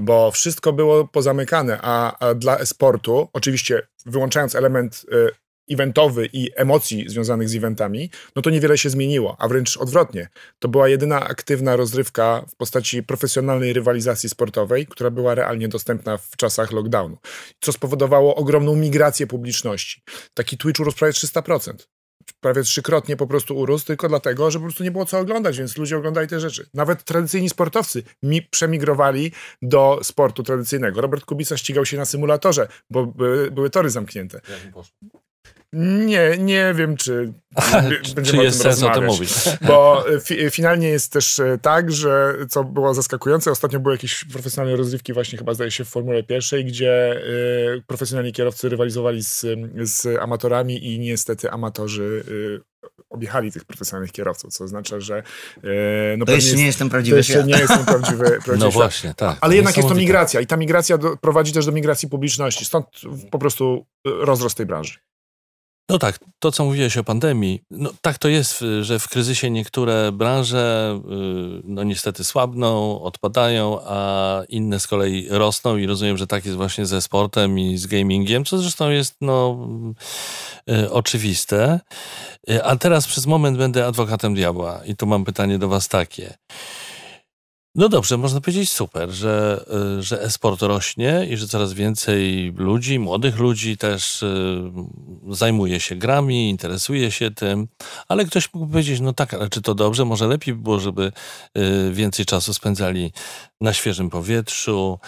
[0.00, 5.39] bo wszystko było pozamykane, a, a dla esportu, oczywiście wyłączając element y,
[5.70, 10.28] eventowy i emocji związanych z eventami, no to niewiele się zmieniło, a wręcz odwrotnie.
[10.58, 16.36] To była jedyna aktywna rozrywka w postaci profesjonalnej rywalizacji sportowej, która była realnie dostępna w
[16.36, 17.18] czasach lockdownu,
[17.60, 20.02] co spowodowało ogromną migrację publiczności.
[20.34, 21.74] Taki Twitch urósł prawie 300%
[22.40, 25.76] prawie trzykrotnie po prostu urósł, tylko dlatego, że po prostu nie było co oglądać, więc
[25.76, 26.68] ludzie oglądali te rzeczy.
[26.74, 31.00] Nawet tradycyjni sportowcy mi przemigrowali do sportu tradycyjnego.
[31.00, 34.40] Robert Kubica ścigał się na symulatorze, bo były, były tory zamknięte.
[35.72, 37.32] Nie, nie wiem, czy
[38.14, 39.30] będziemy czy jest o tym sens o tym mówić.
[39.68, 44.76] Bo fi finalnie jest też e, tak, że co było zaskakujące, ostatnio były jakieś profesjonalne
[44.76, 47.22] rozrywki właśnie chyba zdaje się w Formule pierwszej, gdzie
[47.76, 49.46] y, profesjonalni kierowcy rywalizowali z,
[49.82, 52.60] z amatorami i niestety amatorzy y,
[53.10, 57.14] objechali tych profesjonalnych kierowców, co oznacza, że e, no to jeszcze nie jest ten prawdziwy
[57.14, 59.38] to jeszcze nie jest ten prawdziwy, prawdziwy No właśnie, tak.
[59.40, 62.86] Ale jednak jest to migracja i ta migracja do, prowadzi też do migracji publiczności, stąd
[63.30, 64.98] po prostu rozrost tej branży.
[65.90, 70.12] No tak, to co mówiłeś o pandemii, no tak to jest, że w kryzysie niektóre
[70.12, 76.44] branże y, no niestety słabną, odpadają, a inne z kolei rosną i rozumiem, że tak
[76.44, 79.68] jest właśnie ze sportem i z gamingiem, co zresztą jest no
[80.70, 81.80] y, oczywiste.
[82.50, 86.34] Y, a teraz przez moment będę adwokatem diabła i tu mam pytanie do was takie.
[87.74, 89.64] No dobrze, można powiedzieć super, że,
[89.98, 94.62] y, że e-sport rośnie i że coraz więcej ludzi, młodych ludzi też y,
[95.28, 97.68] zajmuje się grami, interesuje się tym,
[98.08, 100.04] ale ktoś mógł powiedzieć, no tak, ale czy to dobrze?
[100.04, 101.12] Może lepiej by było, żeby
[101.58, 103.12] y, więcej czasu spędzali
[103.60, 104.98] na świeżym powietrzu,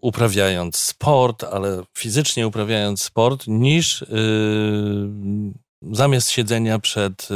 [0.00, 4.04] uprawiając sport, ale fizycznie uprawiając sport, niż
[5.92, 7.28] zamiast siedzenia przed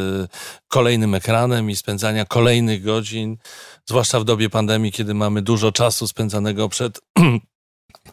[0.68, 3.36] kolejnym ekranem i spędzania kolejnych godzin
[3.86, 7.00] zwłaszcza w dobie pandemii, kiedy mamy dużo czasu spędzanego przed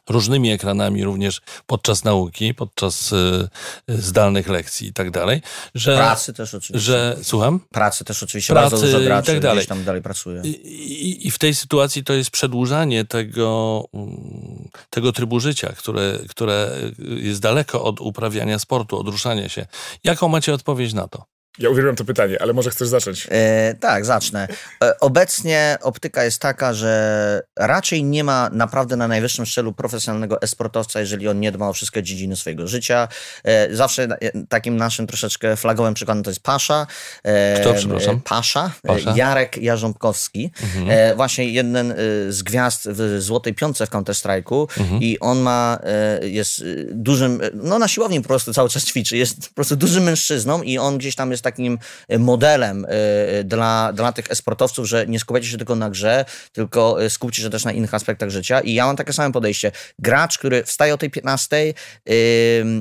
[0.09, 3.49] różnymi ekranami, również podczas nauki, podczas y,
[3.87, 5.41] zdalnych lekcji i tak dalej.
[5.75, 6.91] Że, pracy też oczywiście.
[6.91, 7.59] Że, słucham?
[7.71, 8.53] Pracy też oczywiście.
[8.53, 9.65] Pracy bardzo dużo graczy i tak dalej.
[9.65, 10.41] tam dalej pracuje.
[10.43, 16.19] I, i, I, w tej sytuacji to jest przedłużanie tego, mm, tego trybu życia, które,
[16.29, 19.65] które jest daleko od uprawiania sportu, od ruszania się.
[20.03, 21.36] Jaką macie odpowiedź na to?
[21.59, 23.27] Ja uwielbiam to pytanie, ale może chcesz zacząć?
[23.31, 24.47] E, tak, zacznę.
[24.83, 30.99] E, obecnie optyka jest taka, że raczej nie ma naprawdę na najwyższym szczeblu profesjonalnego esportowca,
[30.99, 33.07] jeżeli on nie dba o wszystkie dziedziny swojego życia.
[33.43, 36.87] E, zawsze e, takim naszym troszeczkę flagowym przykładem to jest Pasza.
[37.23, 38.21] E, Kto, przepraszam?
[38.21, 38.71] Pasza.
[38.83, 39.13] E, Pasza?
[39.15, 40.51] Jarek Jarząbkowski.
[40.63, 41.17] Mhm.
[41.17, 41.93] właśnie jeden
[42.29, 45.01] z gwiazd w Złotej Piątce w Counter-Strike'u mhm.
[45.01, 45.79] i on ma,
[46.21, 50.61] jest dużym, no na siłowni po prostu cały czas ćwiczy, jest po prostu dużym mężczyzną
[50.61, 55.07] i on gdzieś tam jest takim e, modelem e, e, dla, dla tych esportowców, że
[55.07, 58.59] nie skupiacie się tylko na grze, tylko skupcie się też na innych aspektach życia.
[58.59, 59.71] I ja mam takie same podejście.
[59.99, 61.73] Gracz, który wstaje o tej 15,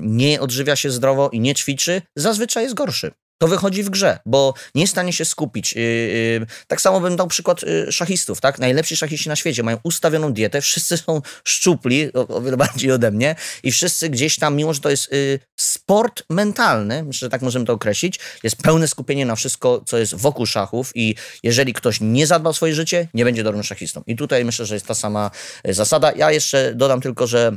[0.01, 4.55] nie odżywia się zdrowo i nie ćwiczy, zazwyczaj jest gorszy to wychodzi w grze, bo
[4.75, 5.73] nie jest w stanie się skupić.
[5.73, 8.59] Yy, yy, tak samo bym dał przykład yy, szachistów, tak?
[8.59, 13.11] Najlepsi szachiści na świecie mają ustawioną dietę, wszyscy są szczupli, o, o wiele bardziej ode
[13.11, 17.43] mnie i wszyscy gdzieś tam, mimo że to jest y, sport mentalny, myślę, że tak
[17.43, 21.99] możemy to określić, jest pełne skupienie na wszystko, co jest wokół szachów i jeżeli ktoś
[22.01, 24.03] nie zadba o swoje życie, nie będzie dobrym szachistą.
[24.07, 25.31] I tutaj myślę, że jest ta sama
[25.69, 26.13] y, zasada.
[26.13, 27.57] Ja jeszcze dodam tylko, że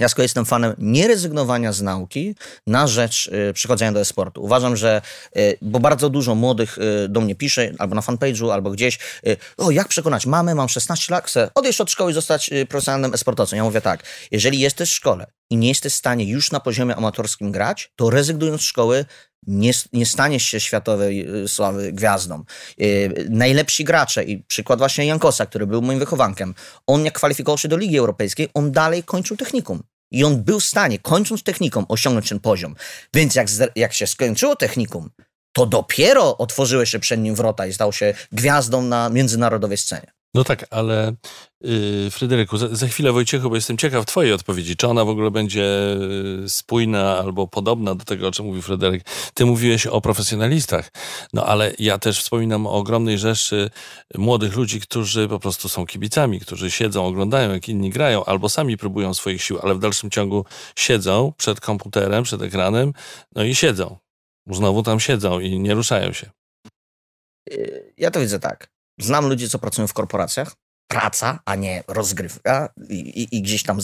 [0.00, 2.34] ja z kolei jestem fanem nierezygnowania z nauki
[2.66, 4.42] na rzecz y, przychodzenia do e-sportu.
[4.42, 5.02] Uważam, że,
[5.36, 9.36] y, bo bardzo dużo młodych y, do mnie pisze, albo na fanpage'u, albo gdzieś, y,
[9.56, 13.14] o jak przekonać mamy, mam 16 lat, chcę odejść od szkoły i zostać y, profesjonalnym
[13.14, 13.56] e-sportowcem.
[13.56, 16.96] Ja mówię tak, jeżeli jesteś w szkole i nie jesteś w stanie już na poziomie
[16.96, 19.04] amatorskim grać, to rezygnując z szkoły
[19.50, 22.44] nie, nie staniesz się światowej y, sławy gwiazdą.
[22.78, 26.54] Yy, najlepsi gracze i przykład właśnie Jankosa, który był moim wychowankiem,
[26.86, 29.82] on jak kwalifikował się do Ligi Europejskiej, on dalej kończył technikum.
[30.12, 32.74] I on był w stanie, kończąc technikum, osiągnąć ten poziom.
[33.14, 35.10] Więc jak, jak się skończyło technikum,
[35.52, 40.12] to dopiero otworzyły się przed nim wrota i stał się gwiazdą na międzynarodowej scenie.
[40.34, 41.14] No tak, ale
[41.60, 44.76] yy, Fryderyku, za, za, chwilę Wojciechu, bo jestem ciekaw twojej odpowiedzi.
[44.76, 45.96] Czy ona w ogóle będzie
[46.44, 49.04] y, spójna albo podobna do tego, o czym mówił Fryderyk?
[49.34, 50.92] Ty mówiłeś o profesjonalistach,
[51.32, 53.70] no ale ja też wspominam o ogromnej rzeszy
[54.18, 58.76] młodych ludzi, którzy po prostu są kibicami, którzy siedzą, oglądają jak inni grają, albo sami
[58.76, 60.44] próbują swoich sił, ale w dalszym ciągu
[60.76, 62.92] siedzą przed komputerem, przed ekranem,
[63.34, 63.96] no i siedzą.
[64.46, 66.30] Znowu tam siedzą i nie ruszają się.
[67.96, 70.54] Ja to widzę tak znam ludzi, co pracują w korporacjach,
[70.90, 73.78] praca, a nie rozgrywka i, i, i gdzieś tam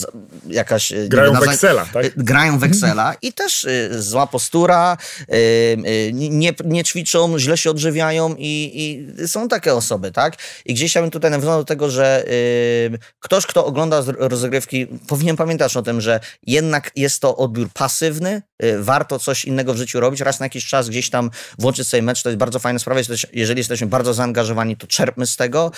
[0.47, 0.91] jakaś...
[0.91, 2.05] E, grają w Excela, tak?
[2.05, 4.97] E, grają w Excela i też y, zła postura,
[6.13, 8.71] nie, nie ćwiczą, źle się odżywiają i,
[9.19, 10.35] i, są takie osoby, tak?
[10.65, 12.25] I gdzieś ja bym tutaj nawiązał do tego, że
[13.19, 18.41] ktoś, kto ogląda rozgrywki, powinien pamiętać o tym, że jednak jest to odbiór pasywny,
[18.79, 22.23] warto coś innego w życiu robić, raz na jakiś czas gdzieś tam włączyć sobie mecz,
[22.23, 23.01] to jest bardzo fajna sprawa,
[23.33, 25.71] jeżeli jesteśmy bardzo zaangażowani, to czerpmy z tego,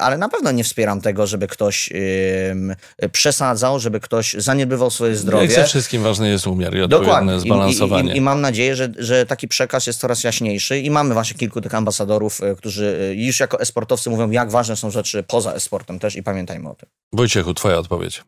[0.00, 5.44] ale na pewno nie wspieram tego, żeby ktoś yy, przesadzał, żeby ktoś zaniedbywał swoje zdrowie.
[5.44, 8.12] Jak ze wszystkim ważny jest umiar i odpowiednie zbalansowanie.
[8.12, 11.38] I, i, I, mam nadzieję, że, że taki przekaz jest coraz jaśniejszy i mamy właśnie
[11.38, 15.52] kilku tych ambasadorów, e, którzy e, już jako esportowcy mówią, jak ważne są rzeczy poza
[15.52, 16.88] esportem też i pamiętajmy o tym.
[17.12, 18.24] Wojciechu, twoja odpowiedź.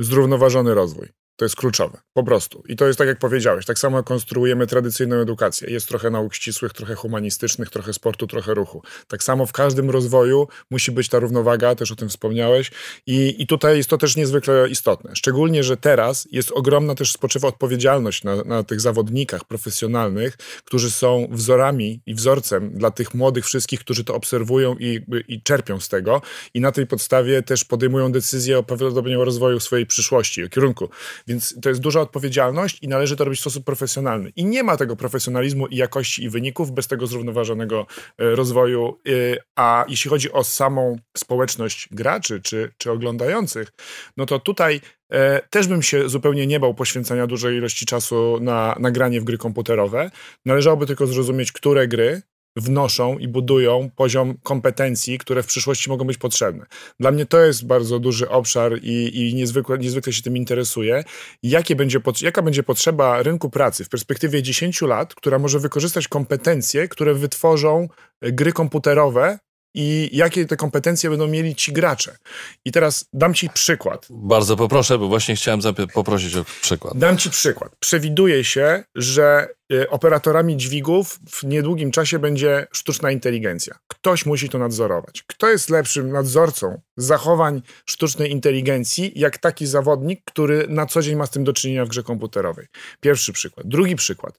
[0.00, 1.08] Zrównoważony rozwój.
[1.36, 2.62] To jest kluczowe, po prostu.
[2.68, 5.70] I to jest tak, jak powiedziałeś, tak samo konstruujemy tradycyjną edukację.
[5.70, 8.82] Jest trochę nauk ścisłych, trochę humanistycznych, trochę sportu, trochę ruchu.
[9.08, 12.70] Tak samo w każdym rozwoju musi być ta równowaga, też o tym wspomniałeś.
[13.06, 15.16] I, i tutaj jest to też niezwykle istotne.
[15.16, 21.28] Szczególnie, że teraz jest ogromna też spoczywa odpowiedzialność na, na tych zawodnikach profesjonalnych, którzy są
[21.30, 26.22] wzorami i wzorcem dla tych młodych wszystkich, którzy to obserwują i, i czerpią z tego.
[26.54, 30.88] I na tej podstawie też podejmują decyzje o prawdopodobnie o rozwoju swojej przyszłości, o kierunku
[31.26, 34.32] Więc to jest duża odpowiedzialność i należy to robić w sposób profesjonalny.
[34.36, 37.86] I nie ma tego profesjonalizmu i jakości i wyników bez tego zrównoważonego
[38.18, 38.98] e, rozwoju.
[39.08, 39.12] E,
[39.56, 43.72] a jeśli chodzi o samą społeczność graczy czy, czy oglądających,
[44.16, 44.80] no to tutaj
[45.10, 49.38] e, też bym się zupełnie nie bał poświęcania dużej ilości czasu na nagranie w gry
[49.38, 50.10] komputerowe.
[50.46, 52.22] Należałoby tylko zrozumieć, które gry
[52.56, 56.66] wnoszą i budują poziom kompetencji, które w przyszłości mogą być potrzebne.
[57.00, 61.04] Dla mnie to jest bardzo duży obszar i, i niezwykle, niezwykle się tym interesuje.
[61.42, 66.88] Jakie będzie, jaka będzie potrzeba rynku pracy w perspektywie 10 lat, która może wykorzystać kompetencje,
[66.88, 67.88] które wytworzą
[68.22, 69.38] gry komputerowe
[69.74, 72.16] i jakie te kompetencje będą mieli ci gracze.
[72.64, 74.06] I teraz dam ci przykład.
[74.10, 75.60] Bardzo poproszę, bo właśnie chciałem
[75.94, 76.98] poprosić o przykład.
[76.98, 77.76] Dam ci przykład.
[77.78, 83.78] Przewiduje się, że y, operatorami dźwigów w niedługim czasie będzie sztuczna inteligencja.
[83.88, 85.22] Ktoś musi to nadzorować.
[85.26, 91.26] Kto jest lepszym nadzorcą zachowań sztucznej inteligencji, jak taki zawodnik, który na co dzień ma
[91.26, 92.66] z tym do czynienia w grze komputerowej?
[93.00, 93.66] Pierwszy przykład.
[93.68, 94.38] Drugi przykład.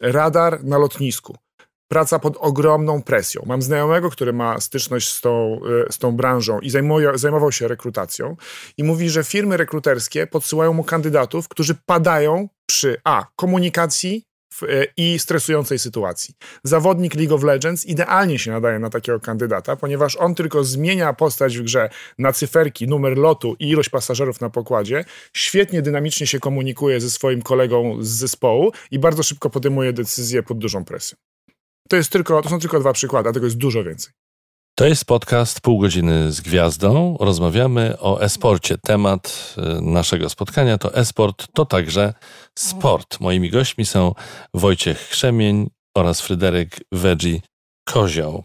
[0.00, 1.36] Radar na lotnisku
[1.92, 3.42] praca pod ogromną presją.
[3.46, 7.68] Mam znajomego, który ma styczność z tą, e, z tą branżą i zajmuje, zajmował się
[7.68, 8.36] rekrutacją
[8.76, 13.26] i mówi, że firmy rekruterskie podsyłają mu kandydatów, którzy padają przy A.
[13.36, 16.34] komunikacji w, e, i stresującej sytuacji.
[16.64, 21.58] Zawodnik League of Legends idealnie się nadaje na takiego kandydata, ponieważ on tylko zmienia postać
[21.58, 27.00] w grze na cyferki, numer lotu i ilość pasażerów na pokładzie, świetnie dynamicznie się komunikuje
[27.00, 31.31] ze swoim kolegą z zespołu i bardzo szybko podejmuje decyzje pod dużą presją.
[31.92, 34.12] To, jest tylko, to są tylko dwa przykłady, a tego jest dużo więcej.
[34.74, 37.16] To jest podcast Pół godziny z gwiazdą.
[37.20, 38.78] Rozmawiamy o esporcie.
[38.78, 42.14] Temat y, naszego spotkania to esport, to także
[42.58, 43.20] sport.
[43.20, 44.14] Moimi gośćmi są
[44.54, 47.42] Wojciech Chrzemień oraz Fryderyk Wedzi
[47.88, 48.44] Kozioł.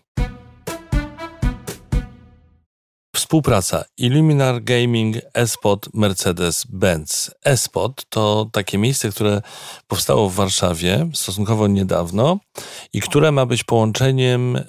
[3.28, 7.32] Współpraca Illuminar Gaming, Espot, Mercedes-Benz.
[7.44, 9.42] Espot to takie miejsce, które
[9.88, 12.40] powstało w Warszawie stosunkowo niedawno
[12.94, 14.62] i które ma być połączeniem y,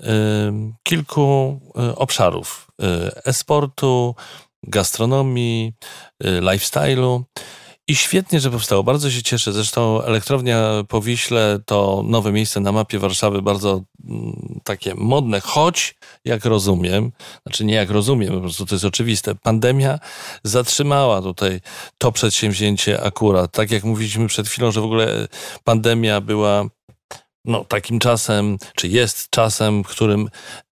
[0.82, 2.84] kilku y, obszarów y,
[3.24, 4.14] esportu,
[4.62, 5.72] gastronomii,
[6.24, 7.22] y, lifestyle'u.
[7.88, 8.82] I świetnie, że powstało.
[8.82, 9.52] Bardzo się cieszę.
[9.52, 15.94] Zresztą elektrownia po Wiśle to nowe miejsce na mapie Warszawy, bardzo mm, takie modne, choć
[16.24, 19.98] jak rozumiem, znaczy nie jak rozumiem, po prostu to jest oczywiste, pandemia
[20.44, 21.60] zatrzymała tutaj
[21.98, 23.52] to przedsięwzięcie akurat.
[23.52, 25.28] Tak jak mówiliśmy przed chwilą, że w ogóle
[25.64, 26.64] pandemia była
[27.44, 30.28] no, takim czasem, czy jest czasem, w którym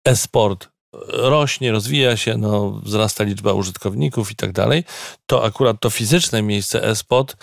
[0.06, 0.75] e-sport
[1.08, 4.84] rośnie, rozwija się, no, wzrasta liczba użytkowników i tak dalej,
[5.26, 7.36] to akurat to fizyczne miejsce e-spot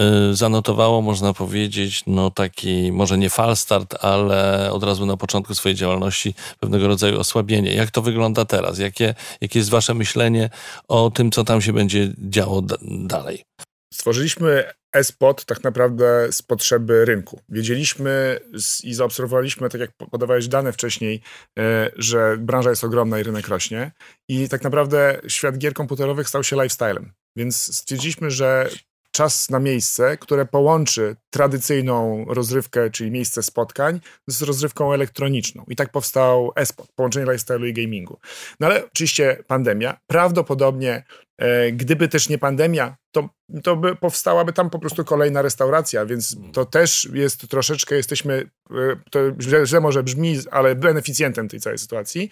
[0.00, 5.76] y, zanotowało, można powiedzieć, no taki, może nie falstart, ale od razu na początku swojej
[5.76, 7.74] działalności pewnego rodzaju osłabienie.
[7.74, 8.78] Jak to wygląda teraz?
[8.78, 10.50] Jakie, jakie jest wasze myślenie
[10.88, 13.44] o tym, co tam się będzie działo dalej?
[13.94, 17.40] Stworzyliśmy e-spot tak naprawdę z potrzeby rynku.
[17.48, 18.40] Wiedzieliśmy
[18.84, 21.22] i zaobserwowaliśmy, tak jak podawałeś dane wcześniej,
[21.58, 23.92] e, że branża jest ogromna i rynek rośnie
[24.28, 27.12] i tak naprawdę świat gier komputerowych stał się lifestylem.
[27.36, 28.68] Więc stwierdziliśmy, że
[29.14, 35.64] czas na miejsce, które połączy tradycyjną rozrywkę, czyli miejsce spotkań, z rozrywką elektroniczną.
[35.68, 38.18] I tak powstał eSpot, połączenie lifestyle'u i gamingu.
[38.60, 39.96] No ale oczywiście pandemia.
[40.06, 41.04] Prawdopodobnie,
[41.38, 43.28] e, gdyby też nie pandemia, to,
[43.62, 48.96] to by powstałaby tam po prostu kolejna restauracja, więc to też jest troszeczkę, jesteśmy, e,
[49.10, 52.30] to źle, źle może brzmi, ale beneficjentem tej całej sytuacji.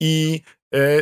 [0.00, 0.40] I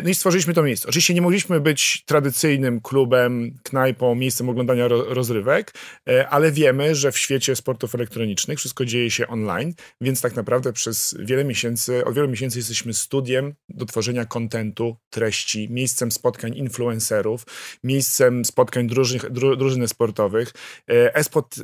[0.03, 0.89] no i stworzyliśmy to miejsce.
[0.89, 5.75] Oczywiście nie mogliśmy być tradycyjnym klubem, knajpą, miejscem oglądania rozrywek,
[6.09, 10.73] e, ale wiemy, że w świecie sportów elektronicznych wszystko dzieje się online, więc tak naprawdę
[10.73, 17.47] przez wiele miesięcy, od wielu miesięcy jesteśmy studiem do tworzenia kontentu, treści, miejscem spotkań influencerów,
[17.85, 20.53] miejscem spotkań drużyn, drużyny sportowych.
[20.91, 21.57] E, Espot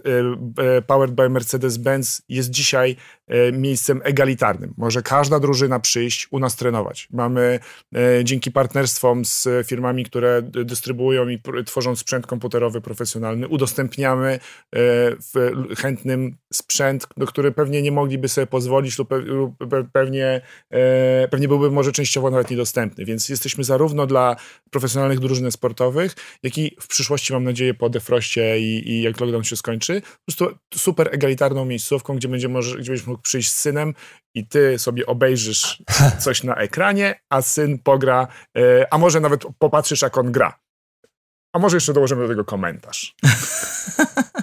[0.87, 2.97] powered by Mercedes-Benz jest dzisiaj
[3.53, 4.75] miejscem egalitarnym.
[4.77, 7.09] Może każda drużyna przyjść, u nas trenować.
[7.11, 7.61] Mamy
[7.95, 14.39] E, dzięki partnerstwom z firmami, które dystrybuują i tworzą sprzęt komputerowy profesjonalny, udostępniamy
[14.77, 14.79] e,
[15.77, 19.09] chętnym sprzęt, do który pewnie nie mogliby sobie pozwolić lub
[19.93, 23.05] pewnie, e, pewnie byłby może częściowo nawet niedostępny.
[23.05, 24.37] Więc jesteśmy zarówno dla
[24.71, 29.45] profesjonalnych drużyn sportowych, jak i w przyszłości, mam nadzieję, po defroście i, i jak lockdown
[29.45, 33.61] się skończy, po prostu super egalitarną miejscówką, gdzie, będzie może, gdzie będziesz mógł przyjść z
[33.61, 33.95] synem
[34.35, 35.83] i ty sobie obejrzysz
[36.25, 40.59] coś na ekranie, a syn pogra, e, a może nawet popatrzysz, jak on gra.
[41.53, 43.15] A może jeszcze dołożymy do tego komentarz.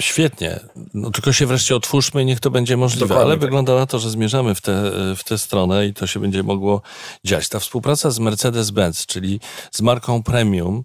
[0.00, 0.60] świetnie.
[0.94, 3.06] No, tylko się wreszcie otwórzmy i niech to będzie możliwe.
[3.06, 3.40] Dokładnie Ale tak.
[3.40, 6.82] wygląda na to, że zmierzamy w tę w tę stronę i to się będzie mogło
[7.24, 7.48] dziać.
[7.48, 10.84] Ta współpraca z Mercedes-Benz, czyli z marką premium,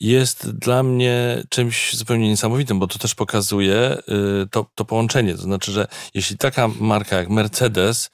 [0.00, 3.98] jest dla mnie czymś zupełnie niesamowitym, bo to też pokazuje
[4.44, 5.34] y, to, to połączenie.
[5.34, 8.10] To znaczy, że jeśli taka marka jak Mercedes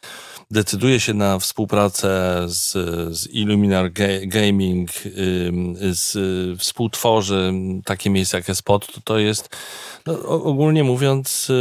[0.51, 2.72] decyduje się na współpracę z,
[3.16, 3.92] z Illuminar
[4.26, 4.90] Gaming,
[5.80, 6.16] z,
[6.61, 7.53] współtworzy
[7.84, 9.57] takie miejsce jak Spot, to to jest,
[10.07, 11.53] no, ogólnie mówiąc,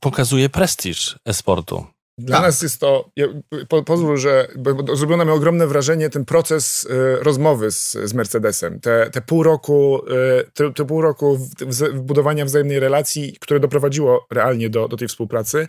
[0.00, 1.95] pokazuje prestiż esportu.
[2.18, 2.46] Dla tak.
[2.46, 3.26] nas jest to, ja,
[3.68, 6.88] po, pozwól, że bo, zrobiło na mnie ogromne wrażenie ten proces y,
[7.24, 8.80] rozmowy z, z Mercedesem.
[8.80, 10.00] Te, te pół roku,
[10.40, 14.96] y, te, te, pół roku w, w budowania wzajemnej relacji, które doprowadziło realnie do, do
[14.96, 15.68] tej współpracy.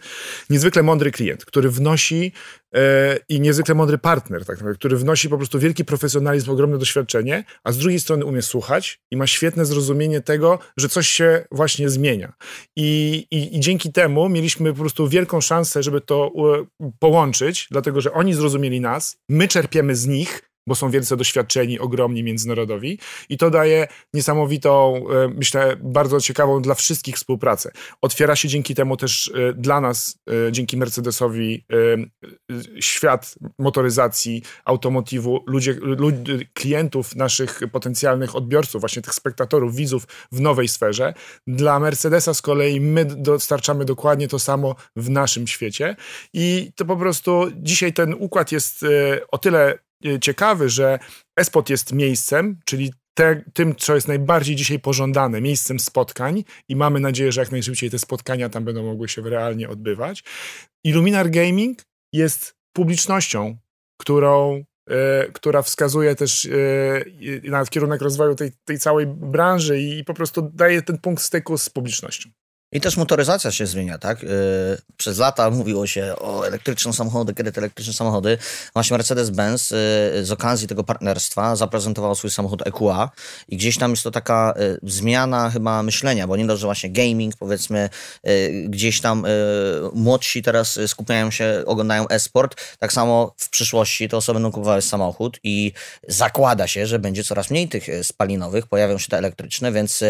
[0.50, 2.32] Niezwykle mądry klient, który wnosi
[2.76, 7.44] E, i niezwykle mądry partner, tak naprawdę, który wnosi po prostu wielki profesjonalizm, ogromne doświadczenie,
[7.64, 11.90] a z drugiej strony umie słuchać i ma świetne zrozumienie tego, że coś się właśnie
[11.90, 12.34] zmienia.
[12.76, 16.28] I, i, i dzięki temu mieliśmy po prostu wielką szansę, żeby to
[17.00, 22.24] połączyć, dlatego że oni zrozumieli nas, my czerpiemy z nich, bo są wielce doświadczeni, ogromni
[22.24, 23.00] międzynarodowi
[23.30, 27.72] i to daje niesamowitą, e, myślę, bardzo ciekawą dla wszystkich współpracę.
[28.02, 31.66] Otwiera się dzięki temu też e, dla nas, e, dzięki Mercedesowi,
[32.80, 40.68] świat motoryzacji, automotywu, ludzie, ludzie, klientów, naszych potencjalnych odbiorców, właśnie tych spektatorów, widzów w nowej
[40.68, 41.14] sferze.
[41.48, 45.96] Dla Mercedesa z kolei my dostarczamy dokładnie to samo w naszym świecie
[46.34, 48.86] i to po prostu dzisiaj ten układ jest
[49.32, 49.80] o tyle
[50.22, 51.00] ciekawy, że
[51.38, 57.00] Espot jest miejscem, czyli te, tym, co jest najbardziej dzisiaj pożądane, miejscem spotkań i mamy
[57.00, 60.24] nadzieję, że jak najszybciej te spotkania tam będą mogły się realnie odbywać.
[60.84, 61.80] Illuminar Gaming
[62.14, 63.58] jest publicznością,
[64.02, 66.50] którą, e, która wskazuje też e,
[67.50, 71.70] na kierunek rozwoju tej, tej całej branży i po prostu daje ten punkt styku z
[71.70, 72.30] publicznością.
[72.72, 74.24] I też motoryzacja się zmienia, tak?
[74.24, 74.30] Yy,
[74.98, 78.38] przez lata mówiło się o elektryczne samochody, kiedy te elektryczne samochody.
[78.74, 79.76] Właśnie Mercedes-Benz
[80.16, 83.12] yy, z okazji tego partnerstwa zaprezentował swój samochód EQA
[83.48, 86.90] i gdzieś tam jest to taka yy, zmiana chyba myślenia, bo nie dość, że właśnie
[86.90, 87.90] gaming, powiedzmy,
[88.66, 89.26] gdzieś tam
[89.94, 95.40] młodsi teraz skupiają się, oglądają e-sport, tak samo w przyszłości te osoby będą kupowały samochód
[95.44, 95.74] i
[96.08, 100.04] zakłada się, że będzie coraz mniej tych spalinowych, pojawią się te elektryczne, więc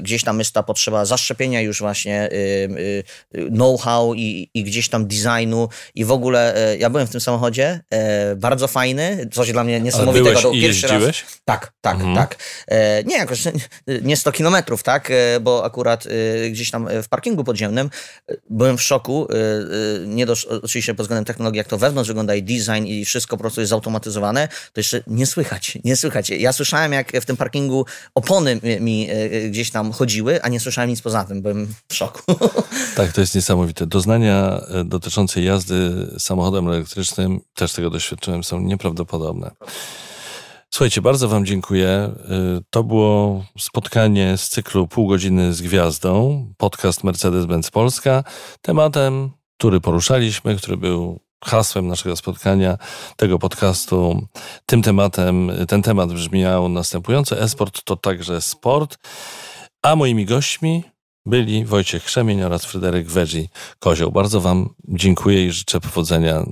[0.00, 3.12] gdzieś tam jest ta potrzeba zaszczepienia już właśnie y,
[3.50, 7.80] know-how i, i, gdzieś tam designu i w ogóle e, ja byłem w tym samochodzie,
[7.90, 10.30] e, bardzo fajny, coś dla mnie niesamowitego.
[10.30, 11.16] Ale byłeś pierwszy raz.
[11.44, 12.16] Tak, tak, mhm.
[12.16, 12.36] tak.
[12.68, 13.44] E, nie jakoś,
[14.02, 16.04] nie 100 kilometrów, tak, bo akurat
[16.50, 17.90] gdzieś tam w parkingu podziemnym
[18.50, 19.28] byłem w szoku,
[20.06, 23.40] nie dość oczywiście pod względem technologii, jak to wewnątrz wygląda i design i wszystko po
[23.40, 26.30] prostu jest zautomatyzowane, to jeszcze nie słychać, nie słychać.
[26.30, 29.08] Ja słyszałem, jak w tym parkingu opony mi
[29.50, 31.42] gdzieś tam chodziły, a nie słyszałem nic poza tym.
[31.42, 32.20] Byłem w szoku.
[32.96, 33.86] Tak, to jest niesamowite.
[33.86, 39.50] Doznania e, dotyczące jazdy samochodem elektrycznym, też tego doświadczyłem, są nieprawdopodobne.
[40.70, 41.88] Słuchajcie, bardzo Wam dziękuję.
[41.88, 42.14] E,
[42.70, 48.24] to było spotkanie z cyklu Pół godziny z gwiazdą, podcast Mercedes-Benz Polska.
[48.62, 52.78] Tematem, który poruszaliśmy, który był hasłem naszego spotkania,
[53.16, 54.26] tego podcastu,
[54.66, 57.40] tym tematem, ten temat brzmiał następująco.
[57.40, 58.98] Esport to także sport.
[59.82, 60.84] A moimi gośćmi
[61.26, 63.48] byli Wojciech Krzemień oraz Fryderyk Wedzi
[63.78, 64.12] Kozioł.
[64.12, 66.44] Bardzo Wam dziękuję i życzę powodzenia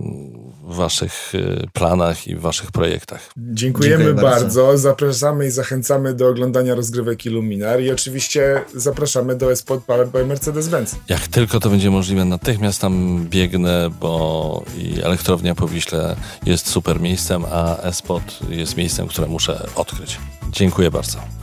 [0.64, 3.30] w Waszych y, planach i w Waszych projektach.
[3.36, 4.40] Dziękujemy Dziękuję bardzo.
[4.40, 4.78] bardzo.
[4.78, 10.96] Zapraszamy i zachęcamy do oglądania rozgrywek Illuminar i oczywiście zapraszamy do Esport Powered by Mercedes-Benz.
[11.08, 16.16] Jak tylko to będzie możliwe, natychmiast tam biegnę, bo i elektrownia po Wiśle
[16.46, 20.18] jest super miejscem, a Espot jest miejscem, które muszę odkryć.
[20.52, 21.39] Dziękuję bardzo.